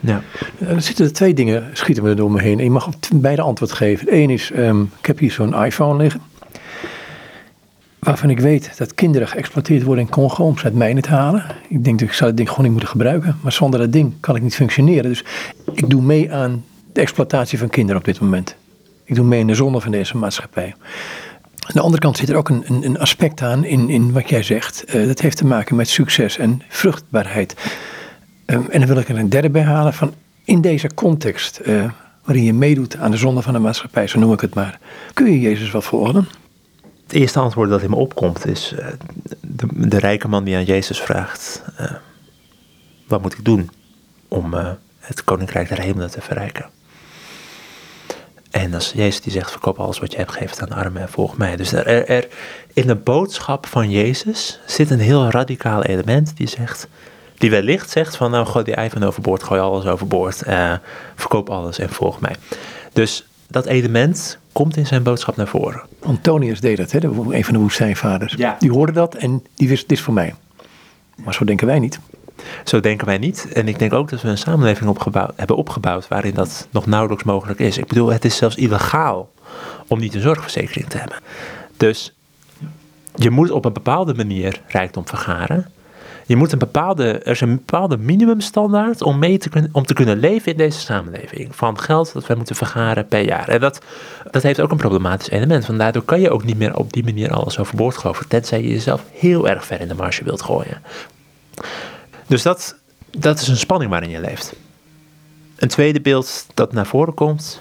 [0.00, 0.22] Ja.
[0.58, 2.58] Er zitten twee dingen, schieten me er door me heen.
[2.58, 4.14] Je mag beide antwoord geven.
[4.14, 6.22] Eén is, um, ik heb hier zo'n iPhone liggen.
[8.06, 11.44] Waarvan ik weet dat kinderen geëxploiteerd worden in Congo om ze uit mijnen te halen.
[11.68, 13.36] Ik denk dat ik zou het ding gewoon niet moeten gebruiken.
[13.42, 15.10] Maar zonder dat ding kan ik niet functioneren.
[15.10, 15.24] Dus
[15.72, 18.56] ik doe mee aan de exploitatie van kinderen op dit moment.
[19.04, 20.74] Ik doe mee in de zonde van deze maatschappij.
[21.60, 24.28] Aan de andere kant zit er ook een, een, een aspect aan in, in wat
[24.28, 24.84] jij zegt.
[24.94, 27.54] Uh, dat heeft te maken met succes en vruchtbaarheid.
[28.46, 30.14] Um, en dan wil ik er een derde bij halen van
[30.44, 31.84] in deze context, uh,
[32.24, 34.78] waarin je meedoet aan de zonde van de maatschappij, zo noem ik het maar.
[35.14, 36.26] Kun je Jezus wat volgen?
[37.06, 38.86] Het eerste antwoord dat in me opkomt is uh,
[39.70, 41.62] de, rijke man die aan Jezus vraagt:
[43.06, 43.70] Wat moet ik doen
[44.28, 44.54] om
[44.98, 46.70] het koninkrijk der hemelen te verrijken?
[48.50, 51.02] En als Jezus die zegt, verkoop alles wat je hebt, geef het aan de armen
[51.02, 51.56] en volg mij.
[51.56, 52.28] Dus er, er,
[52.72, 56.88] in de boodschap van Jezus zit een heel radicaal element die zegt,
[57.38, 60.72] die wellicht zegt van nou gooi die eigen overboord, gooi alles overboord, uh,
[61.14, 62.36] verkoop alles en volg mij.
[62.92, 65.82] Dus dat element komt in zijn boodschap naar voren.
[66.02, 66.98] Antonius deed dat, hè?
[67.04, 68.34] een van de woestijnvaders.
[68.36, 68.56] Ja.
[68.58, 70.34] Die hoorde dat en die wist, dit is voor mij.
[71.24, 71.98] Maar zo denken wij niet.
[72.64, 73.48] Zo denken wij niet.
[73.52, 77.24] En ik denk ook dat we een samenleving opgebouwd, hebben opgebouwd waarin dat nog nauwelijks
[77.24, 77.78] mogelijk is.
[77.78, 79.32] Ik bedoel, het is zelfs illegaal
[79.86, 81.18] om niet een zorgverzekering te hebben.
[81.76, 82.14] Dus
[83.14, 85.70] je moet op een bepaalde manier rijkdom vergaren.
[86.26, 89.94] Je moet een bepaalde, er is een bepaalde minimumstandaard om, mee te kunnen, om te
[89.94, 91.56] kunnen leven in deze samenleving.
[91.56, 93.48] Van geld dat wij moeten vergaren per jaar.
[93.48, 93.80] En dat,
[94.30, 95.66] dat heeft ook een problematisch element.
[95.66, 98.28] Want daardoor kan je ook niet meer op die manier alles overboord gooien.
[98.28, 100.82] Tenzij je jezelf heel erg ver in de marge wilt gooien.
[102.26, 102.76] Dus dat,
[103.10, 104.54] dat is een spanning waarin je leeft.
[105.56, 107.60] Een tweede beeld dat naar voren komt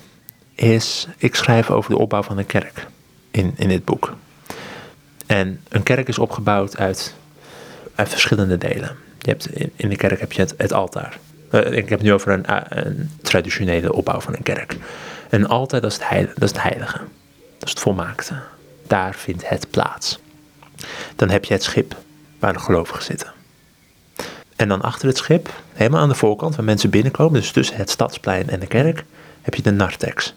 [0.56, 2.88] is, ik schrijf over de opbouw van een kerk
[3.32, 4.16] in, in dit boek.
[5.26, 7.16] En een kerk is opgebouwd uit,
[7.96, 8.96] uit verschillende delen.
[9.20, 11.18] Je hebt, in, de kerk heb je het, altaar.
[11.52, 14.78] Uh, ik heb het nu over een, eh, een, traditionele opbouw van een kerk.
[15.30, 16.98] Een altaar, dat is, het heilige, dat is het heilige.
[17.58, 18.36] Dat is het volmaakte.
[18.88, 20.20] Daar vindt het plaats.
[21.16, 21.96] Dan heb je het schip
[22.40, 23.34] waar de gelovigen zitten.
[24.56, 27.90] En dan achter het schip, helemaal aan de voorkant, waar mensen binnenkomen, dus tussen het
[27.90, 29.04] stadsplein en de kerk,
[29.42, 30.34] heb je de narthex.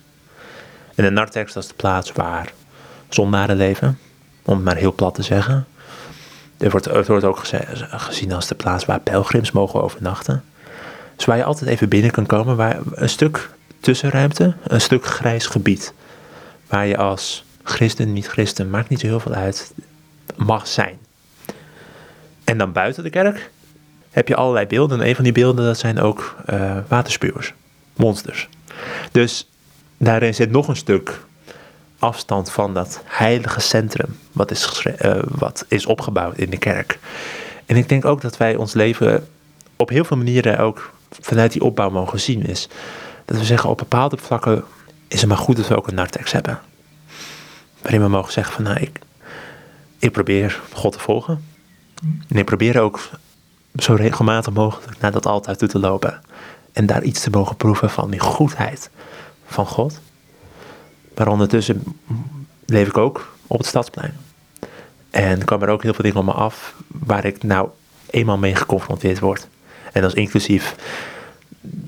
[0.94, 2.52] En de narthex, dat is de plaats waar
[3.08, 3.98] zondaren leven,
[4.44, 5.66] om het maar heel plat te zeggen.
[6.58, 7.40] Er wordt, het wordt ook
[7.80, 10.44] gezien als de plaats waar pelgrims mogen overnachten.
[11.16, 15.46] Dus waar je altijd even binnen kan komen, waar een stuk tussenruimte, een stuk grijs
[15.46, 15.92] gebied.
[16.66, 19.72] Waar je als christen, niet-christen, maakt niet zo heel veel uit,
[20.36, 20.98] mag zijn.
[22.44, 23.50] En dan buiten de kerk
[24.10, 25.00] heb je allerlei beelden.
[25.00, 27.54] En een van die beelden dat zijn ook uh, waterspuwers,
[27.96, 28.48] monsters.
[29.12, 29.48] Dus
[29.96, 31.20] daarin zit nog een stuk
[31.98, 36.98] afstand van dat heilige centrum wat is, uh, wat is opgebouwd in de kerk.
[37.66, 39.28] En ik denk ook dat wij ons leven
[39.76, 42.46] op heel veel manieren ook vanuit die opbouw mogen zien.
[42.46, 42.68] Is
[43.24, 44.64] dat we zeggen op bepaalde vlakken
[45.08, 46.60] is het maar goed dat we ook een narthex hebben.
[47.82, 48.98] Waarin we mogen zeggen van nou ik,
[49.98, 51.44] ik probeer God te volgen.
[52.28, 53.10] En ik probeer ook
[53.74, 56.20] zo regelmatig mogelijk naar dat altaar toe te lopen.
[56.72, 58.90] En daar iets te mogen proeven van die goedheid
[59.46, 60.00] van God.
[61.18, 61.82] Maar ondertussen
[62.64, 64.16] leef ik ook op het stadsplein.
[65.10, 67.68] En kwam er ook heel veel dingen op me af waar ik nou
[68.10, 69.48] eenmaal mee geconfronteerd word.
[69.92, 70.74] En dat is inclusief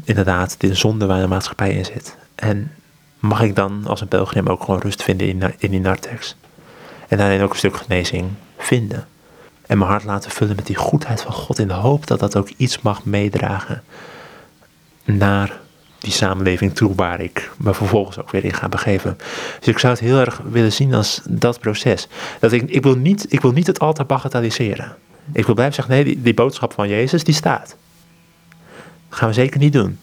[0.05, 2.17] inderdaad de zonde waar de maatschappij in zit.
[2.35, 2.73] En
[3.19, 6.37] mag ik dan als een pelgrim ook gewoon rust vinden in, in die narthex.
[7.09, 9.07] En daarin ook een stuk genezing vinden.
[9.67, 12.37] En mijn hart laten vullen met die goedheid van God in de hoop dat dat
[12.37, 13.83] ook iets mag meedragen
[15.05, 15.61] naar
[16.01, 19.19] die samenleving toe waar ik me vervolgens ook weer in ga begeven.
[19.59, 22.09] Dus ik zou het heel erg willen zien als dat proces.
[22.41, 24.97] Dat ik, ik, wil, niet, ik wil niet het altijd bagatelliseren.
[25.33, 27.77] Ik wil blijven zeggen, nee, die, boodschap van Jezus, die staat.
[29.09, 29.99] Dat gaan we zeker niet doen.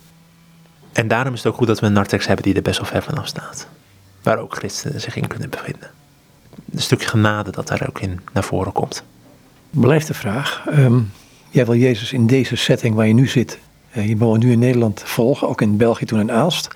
[0.94, 2.88] En daarom is het ook goed dat we een narthex hebben die er best wel
[2.88, 3.68] ver vanaf staat.
[4.24, 5.90] Waar ook christenen zich in kunnen bevinden.
[6.72, 9.04] Een stukje genade dat daar ook in naar voren komt
[9.70, 10.66] blijft de vraag.
[10.70, 11.12] Um,
[11.50, 13.60] jij wil Jezus in deze setting waar je nu zit,
[13.94, 16.68] uh, je woont nu in Nederland, volgen, ook in België toen en Aalst.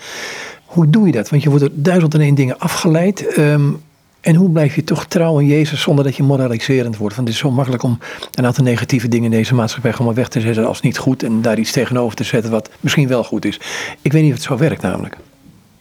[0.65, 1.29] Hoe doe je dat?
[1.29, 3.37] Want je wordt er duizend en één dingen afgeleid.
[3.37, 3.81] Um,
[4.21, 7.15] en hoe blijf je toch trouw aan Jezus zonder dat je moraliserend wordt?
[7.15, 7.99] Want het is zo makkelijk om
[8.33, 11.23] een aantal negatieve dingen in deze maatschappij gewoon weg te zetten als niet goed.
[11.23, 13.59] En daar iets tegenover te zetten wat misschien wel goed is.
[14.01, 15.17] Ik weet niet of het zo werkt namelijk.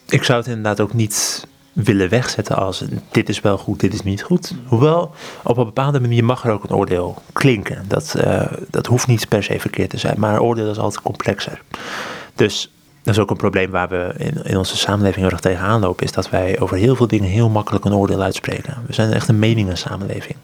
[0.09, 4.03] Ik zou het inderdaad ook niet willen wegzetten als dit is wel goed, dit is
[4.03, 4.55] niet goed.
[4.67, 7.85] Hoewel, op een bepaalde manier mag er ook een oordeel klinken.
[7.89, 11.03] Dat, uh, dat hoeft niet per se verkeerd te zijn, maar een oordeel is altijd
[11.03, 11.63] complexer.
[12.35, 16.05] Dus dat is ook een probleem waar we in, in onze samenleving erg tegenaan lopen,
[16.05, 18.83] is dat wij over heel veel dingen heel makkelijk een oordeel uitspreken.
[18.87, 20.37] We zijn echt een meningensamenleving.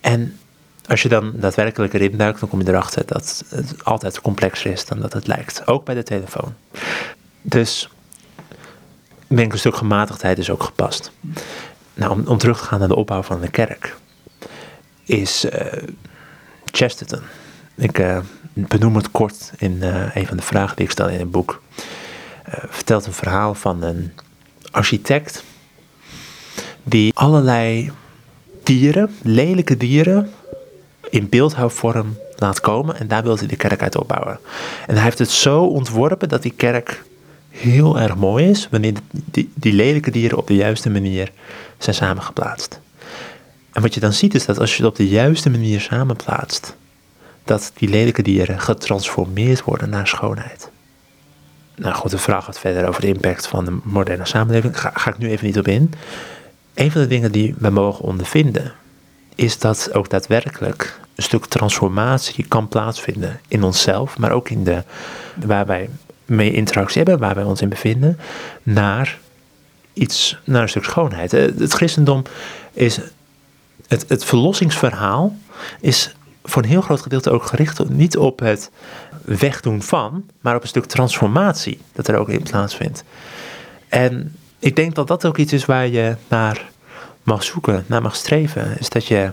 [0.00, 0.38] En
[0.86, 4.86] als je dan daadwerkelijk erin duikt, dan kom je erachter dat het altijd complexer is
[4.86, 5.66] dan dat het lijkt.
[5.66, 6.54] Ook bij de telefoon.
[7.42, 7.88] Dus
[9.28, 11.10] ik denk een stuk gematigdheid is ook gepast.
[11.94, 13.96] Nou, om, terug te gaan naar de opbouw van de kerk,
[15.04, 15.52] is uh,
[16.64, 17.22] Chesterton.
[17.74, 18.18] Ik uh,
[18.52, 21.62] benoem het kort in uh, een van de vragen die ik stel in het boek.
[22.68, 24.12] vertelt een verhaal van een
[24.70, 25.44] architect
[26.82, 27.92] die allerlei
[28.62, 30.30] dieren, lelijke dieren,
[31.10, 32.98] in beeldhouwvorm laat komen.
[32.98, 34.38] En daar wil hij de kerk uit opbouwen.
[34.86, 37.04] En hij heeft het zo ontworpen dat die kerk
[37.58, 41.32] heel erg mooi is wanneer die, die lelijke dieren op de juiste manier
[41.78, 42.80] zijn samengeplaatst.
[43.72, 46.76] En wat je dan ziet is dat als je het op de juiste manier samenplaatst,
[47.44, 50.70] dat die lelijke dieren getransformeerd worden naar schoonheid.
[51.74, 54.80] Nou goed, de vraag wat verder over de impact van de moderne samenleving.
[54.80, 55.92] Ga, ga ik nu even niet op in.
[56.74, 58.72] Een van de dingen die we mogen ondervinden,
[59.34, 64.82] is dat ook daadwerkelijk een stuk transformatie kan plaatsvinden in onszelf, maar ook in de,
[65.44, 65.88] waar wij
[66.28, 68.18] mee interactie hebben, waar wij ons in bevinden,
[68.62, 69.18] naar
[69.92, 71.32] iets, naar een stuk schoonheid.
[71.32, 72.22] Eh, het christendom
[72.72, 73.00] is,
[73.88, 75.36] het, het verlossingsverhaal
[75.80, 76.14] is
[76.44, 78.70] voor een heel groot gedeelte ook gericht niet op het
[79.24, 83.04] wegdoen van, maar op een stuk transformatie dat er ook in plaatsvindt.
[83.88, 86.68] En ik denk dat dat ook iets is waar je naar
[87.22, 88.78] mag zoeken, naar mag streven.
[88.78, 89.32] Is dat je,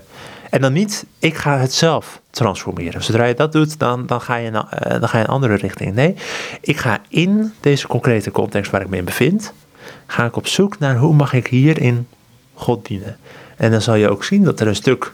[0.56, 3.04] en dan niet, ik ga het zelf transformeren.
[3.04, 4.60] Zodra je dat doet, dan, dan, ga, je, uh,
[5.00, 5.94] dan ga je een andere richting.
[5.94, 6.14] Nee,
[6.60, 9.52] ik ga in deze concrete context waar ik me in bevind,
[10.06, 12.08] ga ik op zoek naar hoe mag ik hierin
[12.54, 13.16] God dienen.
[13.56, 15.12] En dan zal je ook zien dat er een stuk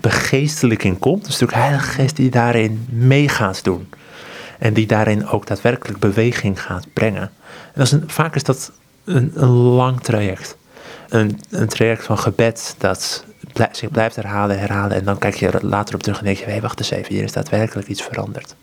[0.00, 3.88] begeestelijking komt, een stuk heilige geest die daarin mee gaat doen.
[4.58, 7.22] En die daarin ook daadwerkelijk beweging gaat brengen.
[7.22, 7.30] En
[7.74, 8.72] dat is een, vaak is dat
[9.04, 10.56] een, een lang traject.
[11.08, 13.24] Een, een traject van gebed dat
[13.72, 14.96] zich blijft herhalen, herhalen.
[14.96, 17.22] En dan kijk je later op terug en denk je, hé, wacht eens even, hier
[17.22, 18.54] is daadwerkelijk iets veranderd.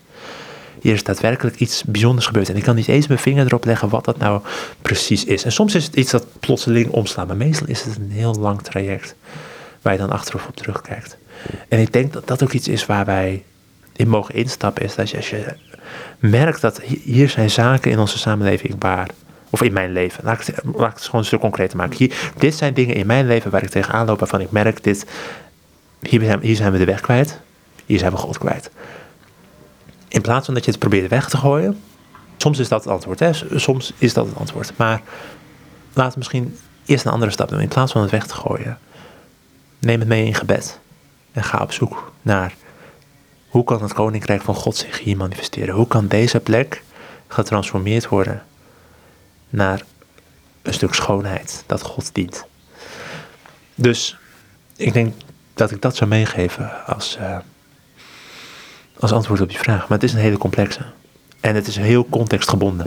[0.80, 2.48] Hier is daadwerkelijk iets bijzonders gebeurd.
[2.48, 4.40] En ik kan niet eens mijn vinger erop leggen wat dat nou
[4.82, 5.44] precies is.
[5.44, 8.62] En soms is het iets dat plotseling omslaat, maar meestal is het een heel lang
[8.62, 9.14] traject
[9.82, 11.16] waar je dan achteraf op terugkijkt.
[11.68, 13.42] En ik denk dat dat ook iets is waar wij
[13.92, 15.54] in mogen instappen, is dat je, als je
[16.18, 19.08] merkt dat hier zijn zaken in onze samenleving waar,
[19.52, 21.96] of in mijn leven, laat ik, het, laat ik het gewoon stuk concreter maken.
[21.96, 25.06] Hier, dit zijn dingen in mijn leven waar ik tegenaan loop, waarvan ik merk, dit,
[26.00, 27.40] hier, zijn, we de weg kwijt,
[27.86, 28.70] hier zijn we God kwijt.
[30.08, 31.80] In plaats van dat je het probeert weg te gooien,
[32.36, 35.02] soms is dat het antwoord, soms is dat het antwoord, maar
[35.92, 37.60] laat misschien eerst een andere stap doen.
[37.60, 38.78] In plaats van het weg te gooien,
[39.78, 40.78] neem het mee in gebed
[41.32, 42.54] en ga op zoek naar
[43.48, 45.74] hoe kan het koninkrijk van God zich hier manifesteren?
[45.74, 46.82] Hoe kan deze plek
[47.28, 48.42] getransformeerd worden
[49.52, 49.82] naar
[50.62, 52.44] een stuk schoonheid dat God dient?
[53.74, 54.16] Dus
[54.76, 55.14] ik denk
[55.54, 57.36] dat ik dat zou meegeven als, uh,
[58.98, 59.80] als antwoord op je vraag.
[59.80, 60.80] Maar het is een hele complexe.
[61.40, 62.86] En het is heel contextgebonden.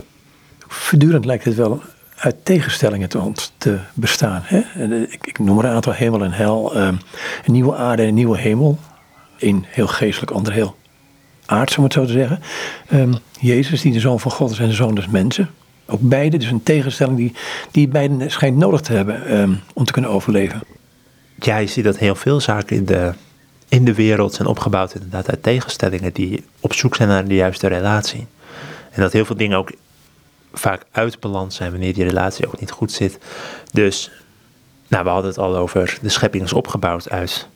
[0.58, 1.82] Voortdurend lijkt het wel
[2.16, 4.42] uit tegenstellingen te, te bestaan.
[4.44, 4.84] Hè?
[5.02, 6.76] Ik, ik, noem er een aantal hemel en hel.
[6.76, 6.98] Um,
[7.44, 8.78] een nieuwe aarde en een nieuwe hemel.
[9.38, 10.76] Een heel geestelijk, ander heel
[11.46, 12.40] aards, om het zo te zeggen.
[12.92, 15.50] Um, Jezus, die de zoon van God is en de zoon des mensen.
[15.86, 17.32] Ook beide, dus een tegenstelling die,
[17.70, 20.60] die beiden schijnt nodig te hebben um, om te kunnen overleven.
[21.38, 23.12] Ja, je ziet dat heel veel zaken in de,
[23.68, 27.66] in de wereld zijn opgebouwd inderdaad uit tegenstellingen die op zoek zijn naar de juiste
[27.66, 28.26] relatie.
[28.90, 29.72] En dat heel veel dingen ook
[30.52, 33.18] vaak uit balans zijn wanneer die relatie ook niet goed zit.
[33.72, 34.10] Dus,
[34.88, 37.48] nou, we hadden het al over de schepping is opgebouwd uit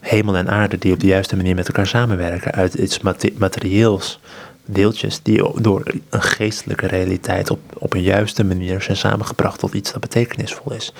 [0.00, 2.52] hemel en aarde die op de juiste manier met elkaar samenwerken.
[2.52, 3.00] Uit iets
[3.38, 4.20] materieels,
[4.66, 9.92] deeltjes die door een geestelijke realiteit op, op een juiste manier zijn samengebracht tot iets
[9.92, 10.92] dat betekenisvol is.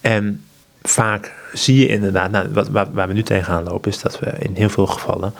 [0.00, 0.44] En
[0.82, 4.54] vaak zie je inderdaad, nou, wat, waar, we nu tegenaan lopen, is dat we in
[4.54, 5.34] heel veel gevallen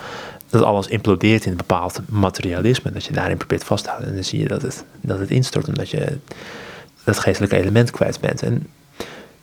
[0.52, 2.92] dat alles implodeert in een bepaald materialisme.
[2.92, 4.10] Dat je daarin probeert vast te houden.
[4.10, 6.18] En dan zie je dat het, dat het instort omdat je
[7.04, 8.42] dat geestelijke element kwijt bent.
[8.42, 8.66] En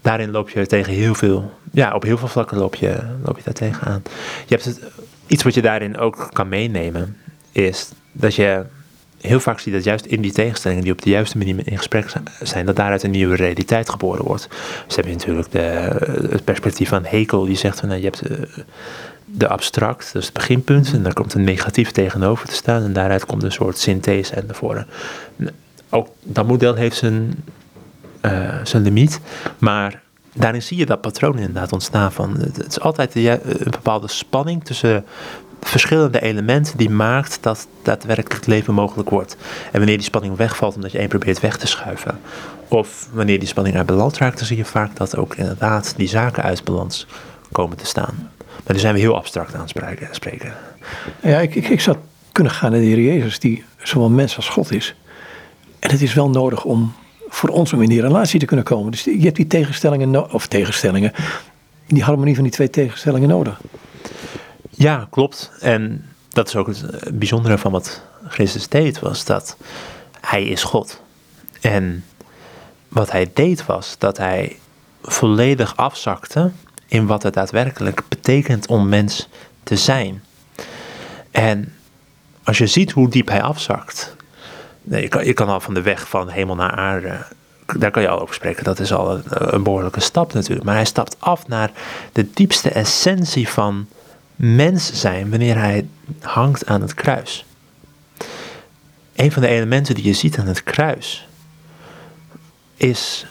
[0.01, 3.43] daarin loop je tegen heel veel, ja, op heel veel vlakken loop je, loop je
[3.43, 4.01] daar tegenaan.
[4.47, 4.79] Je hebt het,
[5.27, 7.17] iets wat je daarin ook kan meenemen,
[7.51, 8.65] is dat je
[9.21, 12.15] heel vaak ziet dat juist in die tegenstellingen die op de juiste manier in gesprek
[12.41, 14.47] zijn, dat daaruit een nieuwe realiteit geboren wordt.
[14.88, 15.59] Dus heb je natuurlijk de,
[16.29, 18.47] het perspectief van Hekel, die zegt van nou, je hebt de,
[19.25, 23.25] de abstract, dus het beginpunt, en daar komt een negatief tegenover te staan, en daaruit
[23.25, 24.88] komt een soort synthese naar voren.
[25.89, 27.43] Ook dat model heeft zijn,
[28.21, 29.19] uh, zijn limiet,
[29.57, 30.01] maar
[30.33, 35.05] daarin zie je dat patroon inderdaad ontstaan van, het is altijd een bepaalde spanning tussen
[35.62, 39.38] verschillende elementen die maakt dat daadwerkelijk leven mogelijk wordt.
[39.71, 42.19] En wanneer die spanning wegvalt omdat je één probeert weg te schuiven,
[42.67, 46.08] of wanneer die spanning uit balans raakt, dan zie je vaak dat ook inderdaad die
[46.08, 47.08] zaken uit balans
[47.52, 48.31] komen te staan.
[48.38, 49.69] Maar nu zijn we heel abstract aan het
[50.12, 50.54] spreken.
[51.21, 51.98] Ja, ik, ik, ik zou
[52.31, 54.96] kunnen gaan naar de Heer Jezus, die zowel mens als God is.
[55.79, 56.94] En het is wel nodig om
[57.29, 58.92] voor ons om in die relatie te kunnen komen.
[58.92, 61.12] Dus je hebt die tegenstellingen, of tegenstellingen,
[61.88, 63.62] die harmonie van die twee tegenstellingen nodig.
[64.80, 65.52] Ja, klopt.
[65.60, 69.58] En dat is ook het bijzondere van wat Christus deed, was dat
[70.21, 71.02] hij is God.
[71.62, 72.06] En
[72.88, 74.60] wat hij deed was dat hij
[75.02, 76.52] volledig afzakte
[76.88, 79.27] in wat het daadwerkelijk betekent om mens
[79.63, 80.23] te zijn.
[81.32, 81.73] En
[82.44, 84.15] als je ziet hoe diep hij afzakt,
[84.82, 87.25] je kan, je kan al van de weg van hemel naar aarde,
[87.77, 90.65] daar kan je al over spreken, dat is al een, een behoorlijke stap natuurlijk.
[90.65, 91.71] Maar hij stapt af naar
[92.12, 93.88] de diepste essentie van
[94.42, 95.87] mens zijn wanneer hij
[96.21, 97.46] hangt aan het kruis.
[99.15, 101.27] Een van de elementen die je ziet aan het kruis
[102.75, 103.25] is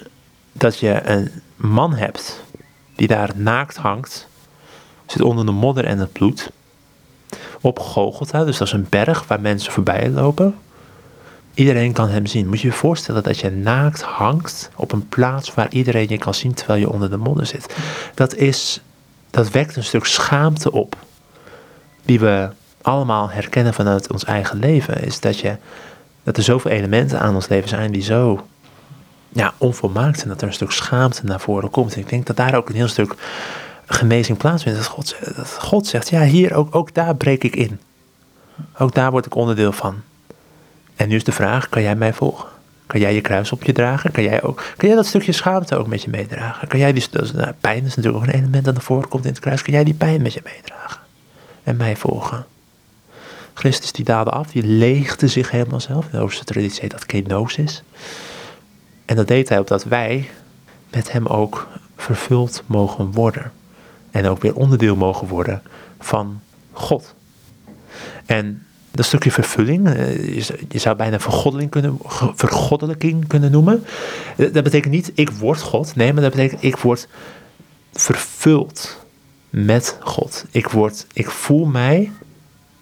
[0.53, 2.43] dat je een man hebt
[2.95, 4.29] die daar naakt hangt,
[5.07, 6.51] zit onder de modder en het bloed,
[7.61, 10.55] op Gogolta, dus dat is een berg waar mensen voorbij lopen.
[11.55, 12.49] Iedereen kan hem zien.
[12.49, 16.35] Moet je je voorstellen dat je naakt hangt op een plaats waar iedereen je kan
[16.35, 17.77] zien terwijl je onder de modder zit.
[18.15, 18.81] Dat, is,
[19.31, 20.97] dat wekt een stuk schaamte op,
[22.05, 22.49] die we
[22.83, 25.03] allemaal herkennen vanuit ons eigen leven.
[25.03, 25.57] Is dat, je,
[26.23, 28.47] dat er zoveel elementen aan ons leven zijn die zo
[29.29, 31.97] ja, onvolmaakt zijn, dat er een stuk schaamte naar voren komt.
[31.97, 33.15] Ik denk dat daar ook een heel stuk
[33.87, 34.79] genezing plaatsvindt.
[34.79, 37.81] Dat God, dat God zegt, ja, hier ook, ook daar breek ik in.
[38.79, 40.03] Ook daar word ik onderdeel van.
[40.97, 42.49] En nu is de vraag, kan jij mij volgen?
[42.89, 44.13] Kan jij je kruis op je dragen?
[44.13, 46.69] Kan jij, ook, kan jij dat stukje schaamte ook met je meedragen?
[46.69, 49.25] Kan jij die, dat nou, pijn is natuurlijk ook een element dat naar voren komt
[49.25, 49.63] in het kruis.
[49.63, 51.01] Kan jij die pijn met je meedragen?
[51.63, 52.47] En mij volgen?
[53.55, 56.05] Christus die daalde af, die leegde zich helemaal zelf.
[56.05, 57.83] In de Oosterse traditie heet dat kenosis.
[59.05, 60.31] En dat deed hij opdat wij
[60.91, 63.53] met hem ook vervuld mogen worden.
[64.11, 65.63] En ook weer onderdeel mogen worden
[65.99, 66.41] van
[66.73, 67.15] God.
[68.27, 70.35] En dat stukje vervulling, eh,
[70.69, 71.99] je zou bijna vergoddeling kunnen,
[72.35, 73.85] vergoddelijking kunnen noemen.
[74.37, 77.09] Eh, dat betekent niet ik word God, nee, maar dat betekent ik word
[77.93, 79.07] vervuld
[79.51, 80.45] met God.
[80.51, 82.11] Ik, word, ik voel mij,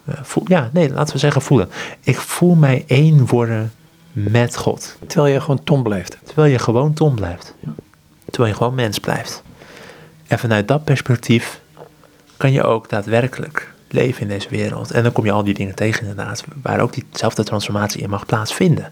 [0.04, 1.68] eh, voel, ja, nee, laten we zeggen voelen.
[2.00, 3.72] Ik voel mij één worden
[4.12, 4.96] met God.
[5.06, 6.18] Terwijl je gewoon Tom blijft.
[6.24, 7.54] Terwijl je gewoon Tom blijft.
[8.24, 9.42] Terwijl je gewoon mens blijft.
[10.26, 11.60] En vanuit dat perspectief
[12.36, 14.90] kan je ook daadwerkelijk leven in deze wereld.
[14.90, 18.26] En dan kom je al die dingen tegen inderdaad, waar ook diezelfde transformatie in mag
[18.26, 18.90] plaatsvinden.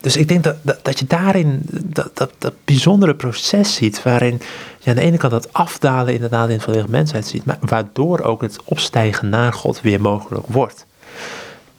[0.00, 4.40] Dus ik denk dat, dat, dat je daarin dat, dat, bijzondere proces ziet, waarin
[4.78, 8.20] je aan de ene kant dat afdalen inderdaad in het volledige mensheid ziet, maar waardoor
[8.20, 10.86] ook het opstijgen naar God weer mogelijk wordt.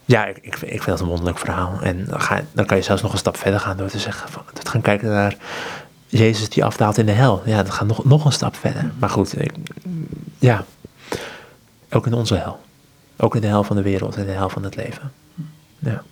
[0.05, 1.79] Ja, ik, ik, vind dat een wonderlijk verhaal.
[1.81, 4.29] En dan, ga, dan kan je zelfs nog een stap verder gaan door te zeggen,
[4.29, 5.35] van, te gaan kijken naar
[6.07, 7.41] Jezus die afdaalt in de hel.
[7.45, 8.91] Ja, dat gaat nog, nog een stap verder.
[8.99, 9.51] Maar goed, ik,
[10.39, 10.65] ja,
[11.95, 12.59] ook in onze hel.
[13.17, 15.11] Ook in de hel van de wereld en de hel van het leven.
[15.79, 16.03] Ja.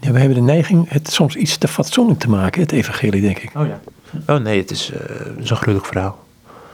[0.00, 3.38] Ja, we hebben de neiging het soms iets te fatsoenlijk te maken, het evangelie, denk
[3.38, 3.50] ik.
[3.54, 3.80] Oh ja.
[4.26, 4.98] Oh nee, het is uh,
[5.40, 6.24] zo'n gruwelijk verhaal.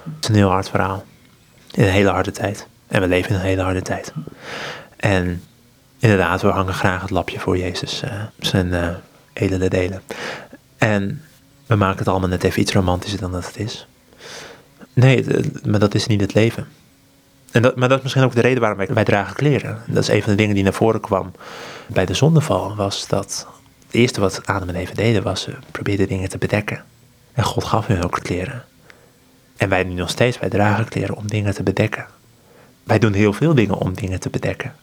[0.02, 1.04] Het is een heel hard verhaal.
[1.70, 2.66] In een hele harde tijd.
[2.86, 4.12] En we leven in een hele harde tijd.
[4.96, 5.42] En
[5.98, 8.02] inderdaad, we hangen graag het lapje voor Jezus.
[8.04, 8.88] Uh, zijn uh,
[9.32, 10.02] edele delen.
[10.78, 11.22] En
[11.66, 13.86] we maken het allemaal net even iets romantischer dan dat het is.
[14.92, 15.24] Nee,
[15.64, 16.66] maar dat is niet het leven.
[17.50, 19.82] En dat, maar dat is misschien ook de reden waarom wij, dragen kleren.
[19.86, 21.32] Dat is een van de dingen die naar voren kwam
[21.86, 22.76] bij de zondeval.
[22.76, 23.46] Was dat
[23.86, 26.84] het eerste wat Adam en Eva deden was ze probeerden dingen te bedekken.
[27.32, 28.64] En God gaf hun ook kleren.
[29.56, 32.06] En wij nu nog steeds, wij dragen kleren om dingen te bedekken.
[32.84, 34.74] Wij doen heel veel dingen om dingen te bedekken.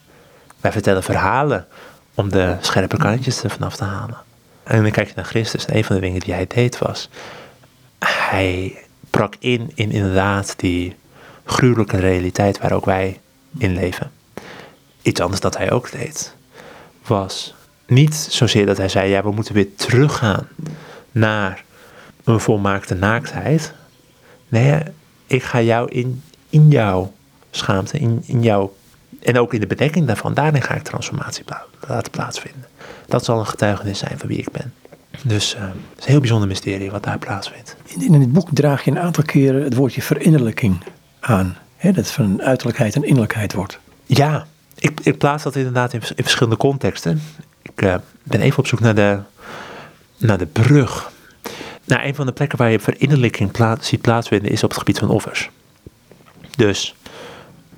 [0.61, 1.67] Wij vertellen verhalen
[2.15, 4.17] om de scherpe kantjes er vanaf te halen.
[4.63, 7.09] En dan kijk je naar Christus en een van de dingen die hij deed was...
[7.99, 8.77] Hij
[9.09, 10.95] brak in in inderdaad die
[11.45, 13.19] gruwelijke realiteit waar ook wij
[13.57, 14.11] in leven.
[15.01, 16.35] Iets anders dat hij ook deed,
[17.07, 17.55] was
[17.87, 20.47] niet zozeer dat hij zei, ja, we moeten weer teruggaan
[21.11, 21.63] naar
[22.23, 23.73] een volmaakte naaktheid.
[24.47, 24.81] Nee,
[25.27, 27.13] ik ga jou in, in jouw
[27.51, 28.75] schaamte, in, in jouw,
[29.21, 31.43] en ook in de bedekking daarvan, daarin ga ik transformatie
[31.87, 32.65] laten plaatsvinden.
[33.05, 34.73] Dat zal een getuigenis zijn van wie ik ben.
[35.23, 37.75] Dus uh, het is een heel bijzonder mysterie wat daar plaatsvindt.
[37.85, 40.83] In, in het boek draag je een aantal keren het woordje verinnerlijking
[41.25, 41.57] aan.
[41.77, 43.79] Hè, dat het van uiterlijkheid en innerlijkheid wordt.
[44.05, 44.45] Ja,
[44.75, 47.21] ik, ik plaats dat inderdaad in, in verschillende contexten.
[47.61, 49.19] Ik uh, ben even op zoek naar de,
[50.17, 51.11] naar de brug.
[51.83, 54.99] Nou, een van de plekken waar je verinnerlijking plaats, ziet plaatsvinden is op het gebied
[54.99, 55.49] van offers.
[56.55, 56.95] Dus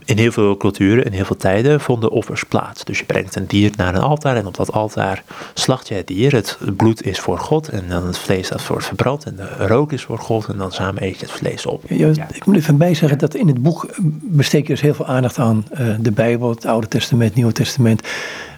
[0.07, 2.83] in heel veel culturen, in heel veel tijden, vonden offers plaats.
[2.83, 6.07] Dus je brengt een dier naar een altaar en op dat altaar slacht je het
[6.07, 6.33] dier.
[6.33, 9.91] Het bloed is voor God en dan het vlees dat wordt verbrand en de rook
[9.91, 11.83] is voor God en dan samen eet je het vlees op.
[11.87, 13.89] Ja, Ik moet even bijzeggen dat in het boek
[14.21, 17.53] besteed je dus heel veel aandacht aan uh, de Bijbel, het Oude Testament, het Nieuwe
[17.53, 18.07] Testament.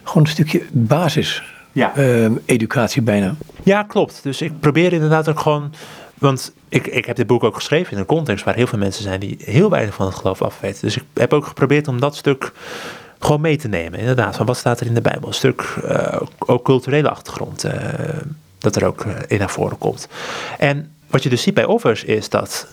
[0.04, 1.44] Gewoon een stukje basis.
[1.72, 1.98] Ja.
[1.98, 3.36] Uh, educatie bijna.
[3.64, 4.20] Ja, klopt.
[4.24, 5.72] Dus ik probeer inderdaad ook gewoon
[6.20, 9.04] want ik, ik heb dit boek ook geschreven in een context waar heel veel mensen
[9.04, 10.82] zijn die heel weinig van het geloof afweten.
[10.82, 12.52] Dus ik heb ook geprobeerd om dat stuk
[13.20, 14.00] gewoon mee te nemen.
[14.00, 15.28] Inderdaad, van wat staat er in de Bijbel?
[15.28, 17.74] Een stuk uh, ook culturele achtergrond, uh,
[18.58, 20.08] dat er ook uh, in naar voren komt.
[20.58, 22.68] En wat je dus ziet bij offers is dat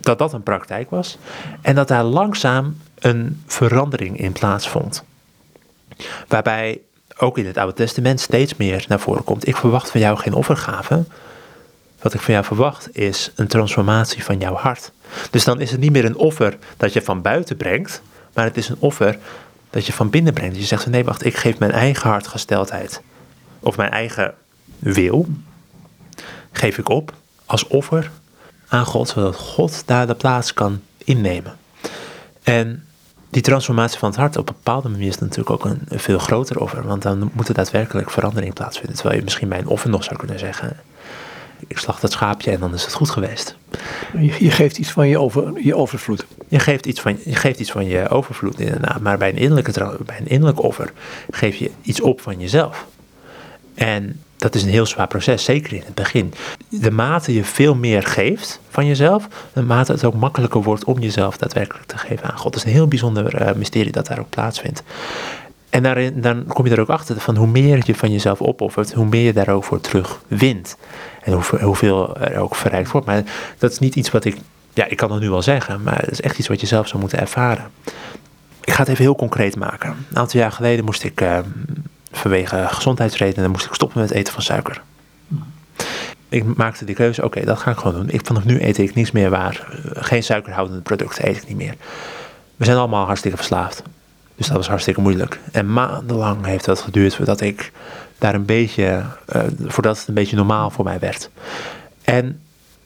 [0.00, 1.18] dat dat een praktijk was.
[1.60, 5.04] En dat daar langzaam een verandering in plaatsvond.
[6.28, 6.80] Waarbij
[7.18, 9.46] ook in het Oude Testament steeds meer naar voren komt.
[9.46, 11.04] Ik verwacht van jou geen offergave.
[12.02, 14.92] Wat ik van jou verwacht is een transformatie van jouw hart.
[15.30, 18.02] Dus dan is het niet meer een offer dat je van buiten brengt,
[18.34, 19.18] maar het is een offer
[19.70, 20.56] dat je van binnen brengt.
[20.56, 23.02] Je zegt nee, wacht, ik geef mijn eigen hartgesteldheid
[23.60, 24.34] of mijn eigen
[24.78, 25.26] wil,
[26.52, 27.12] geef ik op
[27.44, 28.10] als offer
[28.68, 31.56] aan God, zodat God daar de plaats kan innemen.
[32.42, 32.84] En
[33.30, 36.60] die transformatie van het hart op een bepaalde manier is natuurlijk ook een, veel groter
[36.60, 38.94] offer, want dan moet er daadwerkelijk verandering plaatsvinden.
[38.94, 40.76] Terwijl je misschien bij een offer nog zou kunnen zeggen,
[41.66, 43.56] ik slacht het schaapje en dan is het goed geweest.
[44.18, 46.26] Je, je geeft iets van je, over, je overvloed.
[46.48, 49.96] Je geeft, iets van, je geeft iets van je overvloed inderdaad, maar bij een innerlijke,
[50.06, 50.92] bij een innerlijke offer
[51.30, 52.86] geef je iets op van jezelf.
[53.74, 56.34] En dat is een heel zwaar proces, zeker in het begin.
[56.68, 60.98] De mate je veel meer geeft van jezelf, de mate het ook makkelijker wordt om
[60.98, 62.52] jezelf daadwerkelijk te geven aan God.
[62.52, 64.82] Dat is een heel bijzonder uh, mysterie dat daar ook plaatsvindt.
[65.78, 68.92] En daarin, dan kom je er ook achter van hoe meer je van jezelf opoffert,
[68.92, 70.76] hoe meer je daar ook voor terug wint.
[71.22, 73.06] En hoe, hoeveel er ook verrijkt wordt.
[73.06, 73.22] Maar
[73.58, 74.36] dat is niet iets wat ik,
[74.72, 76.88] ja, ik kan het nu wel zeggen, maar het is echt iets wat je zelf
[76.88, 77.70] zou moeten ervaren.
[78.64, 79.88] Ik ga het even heel concreet maken.
[80.10, 81.38] Een aantal jaar geleden moest ik uh,
[82.10, 84.82] vanwege gezondheidsredenen moest ik stoppen met eten van suiker.
[86.28, 88.10] Ik maakte die keuze, oké, dat ga ik gewoon doen.
[88.10, 89.66] Ik, vanaf nu eet ik niets meer waar.
[89.92, 91.74] Geen suikerhoudende producten eet ik niet meer.
[92.56, 93.82] We zijn allemaal hartstikke verslaafd.
[94.38, 95.40] Dus dat was hartstikke moeilijk.
[95.52, 97.72] En maandenlang heeft dat geduurd voordat ik
[98.18, 99.04] daar een beetje,
[99.36, 101.30] uh, voordat het een beetje normaal voor mij werd.
[102.04, 102.40] En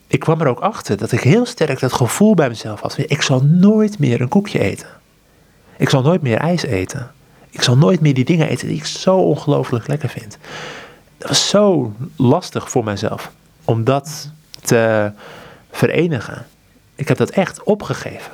[0.06, 2.98] ik kwam er ook achter dat ik heel sterk dat gevoel bij mezelf had.
[2.98, 4.88] Ik zal nooit meer een koekje eten.
[5.76, 7.10] Ik zal nooit meer ijs eten.
[7.50, 10.38] Ik zal nooit meer die dingen eten die ik zo ongelooflijk lekker vind.
[11.18, 13.32] Dat was zo lastig voor mezelf
[13.64, 14.30] om dat
[14.60, 15.12] te
[15.70, 16.46] verenigen.
[16.94, 18.32] Ik heb dat echt opgegeven.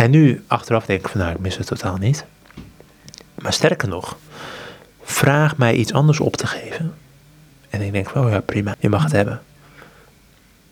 [0.00, 2.24] En nu achteraf denk ik van nou, ik mis het totaal niet.
[3.34, 4.16] Maar sterker nog,
[5.02, 6.94] vraag mij iets anders op te geven.
[7.70, 9.42] En ik denk, oh ja, prima, je mag het hebben.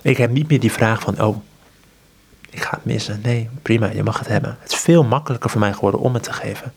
[0.02, 1.36] Ik heb niet meer die vraag van, oh,
[2.50, 3.20] ik ga het missen.
[3.22, 4.56] Nee, prima, je mag het hebben.
[4.60, 6.72] Het is veel makkelijker voor mij geworden om het te geven.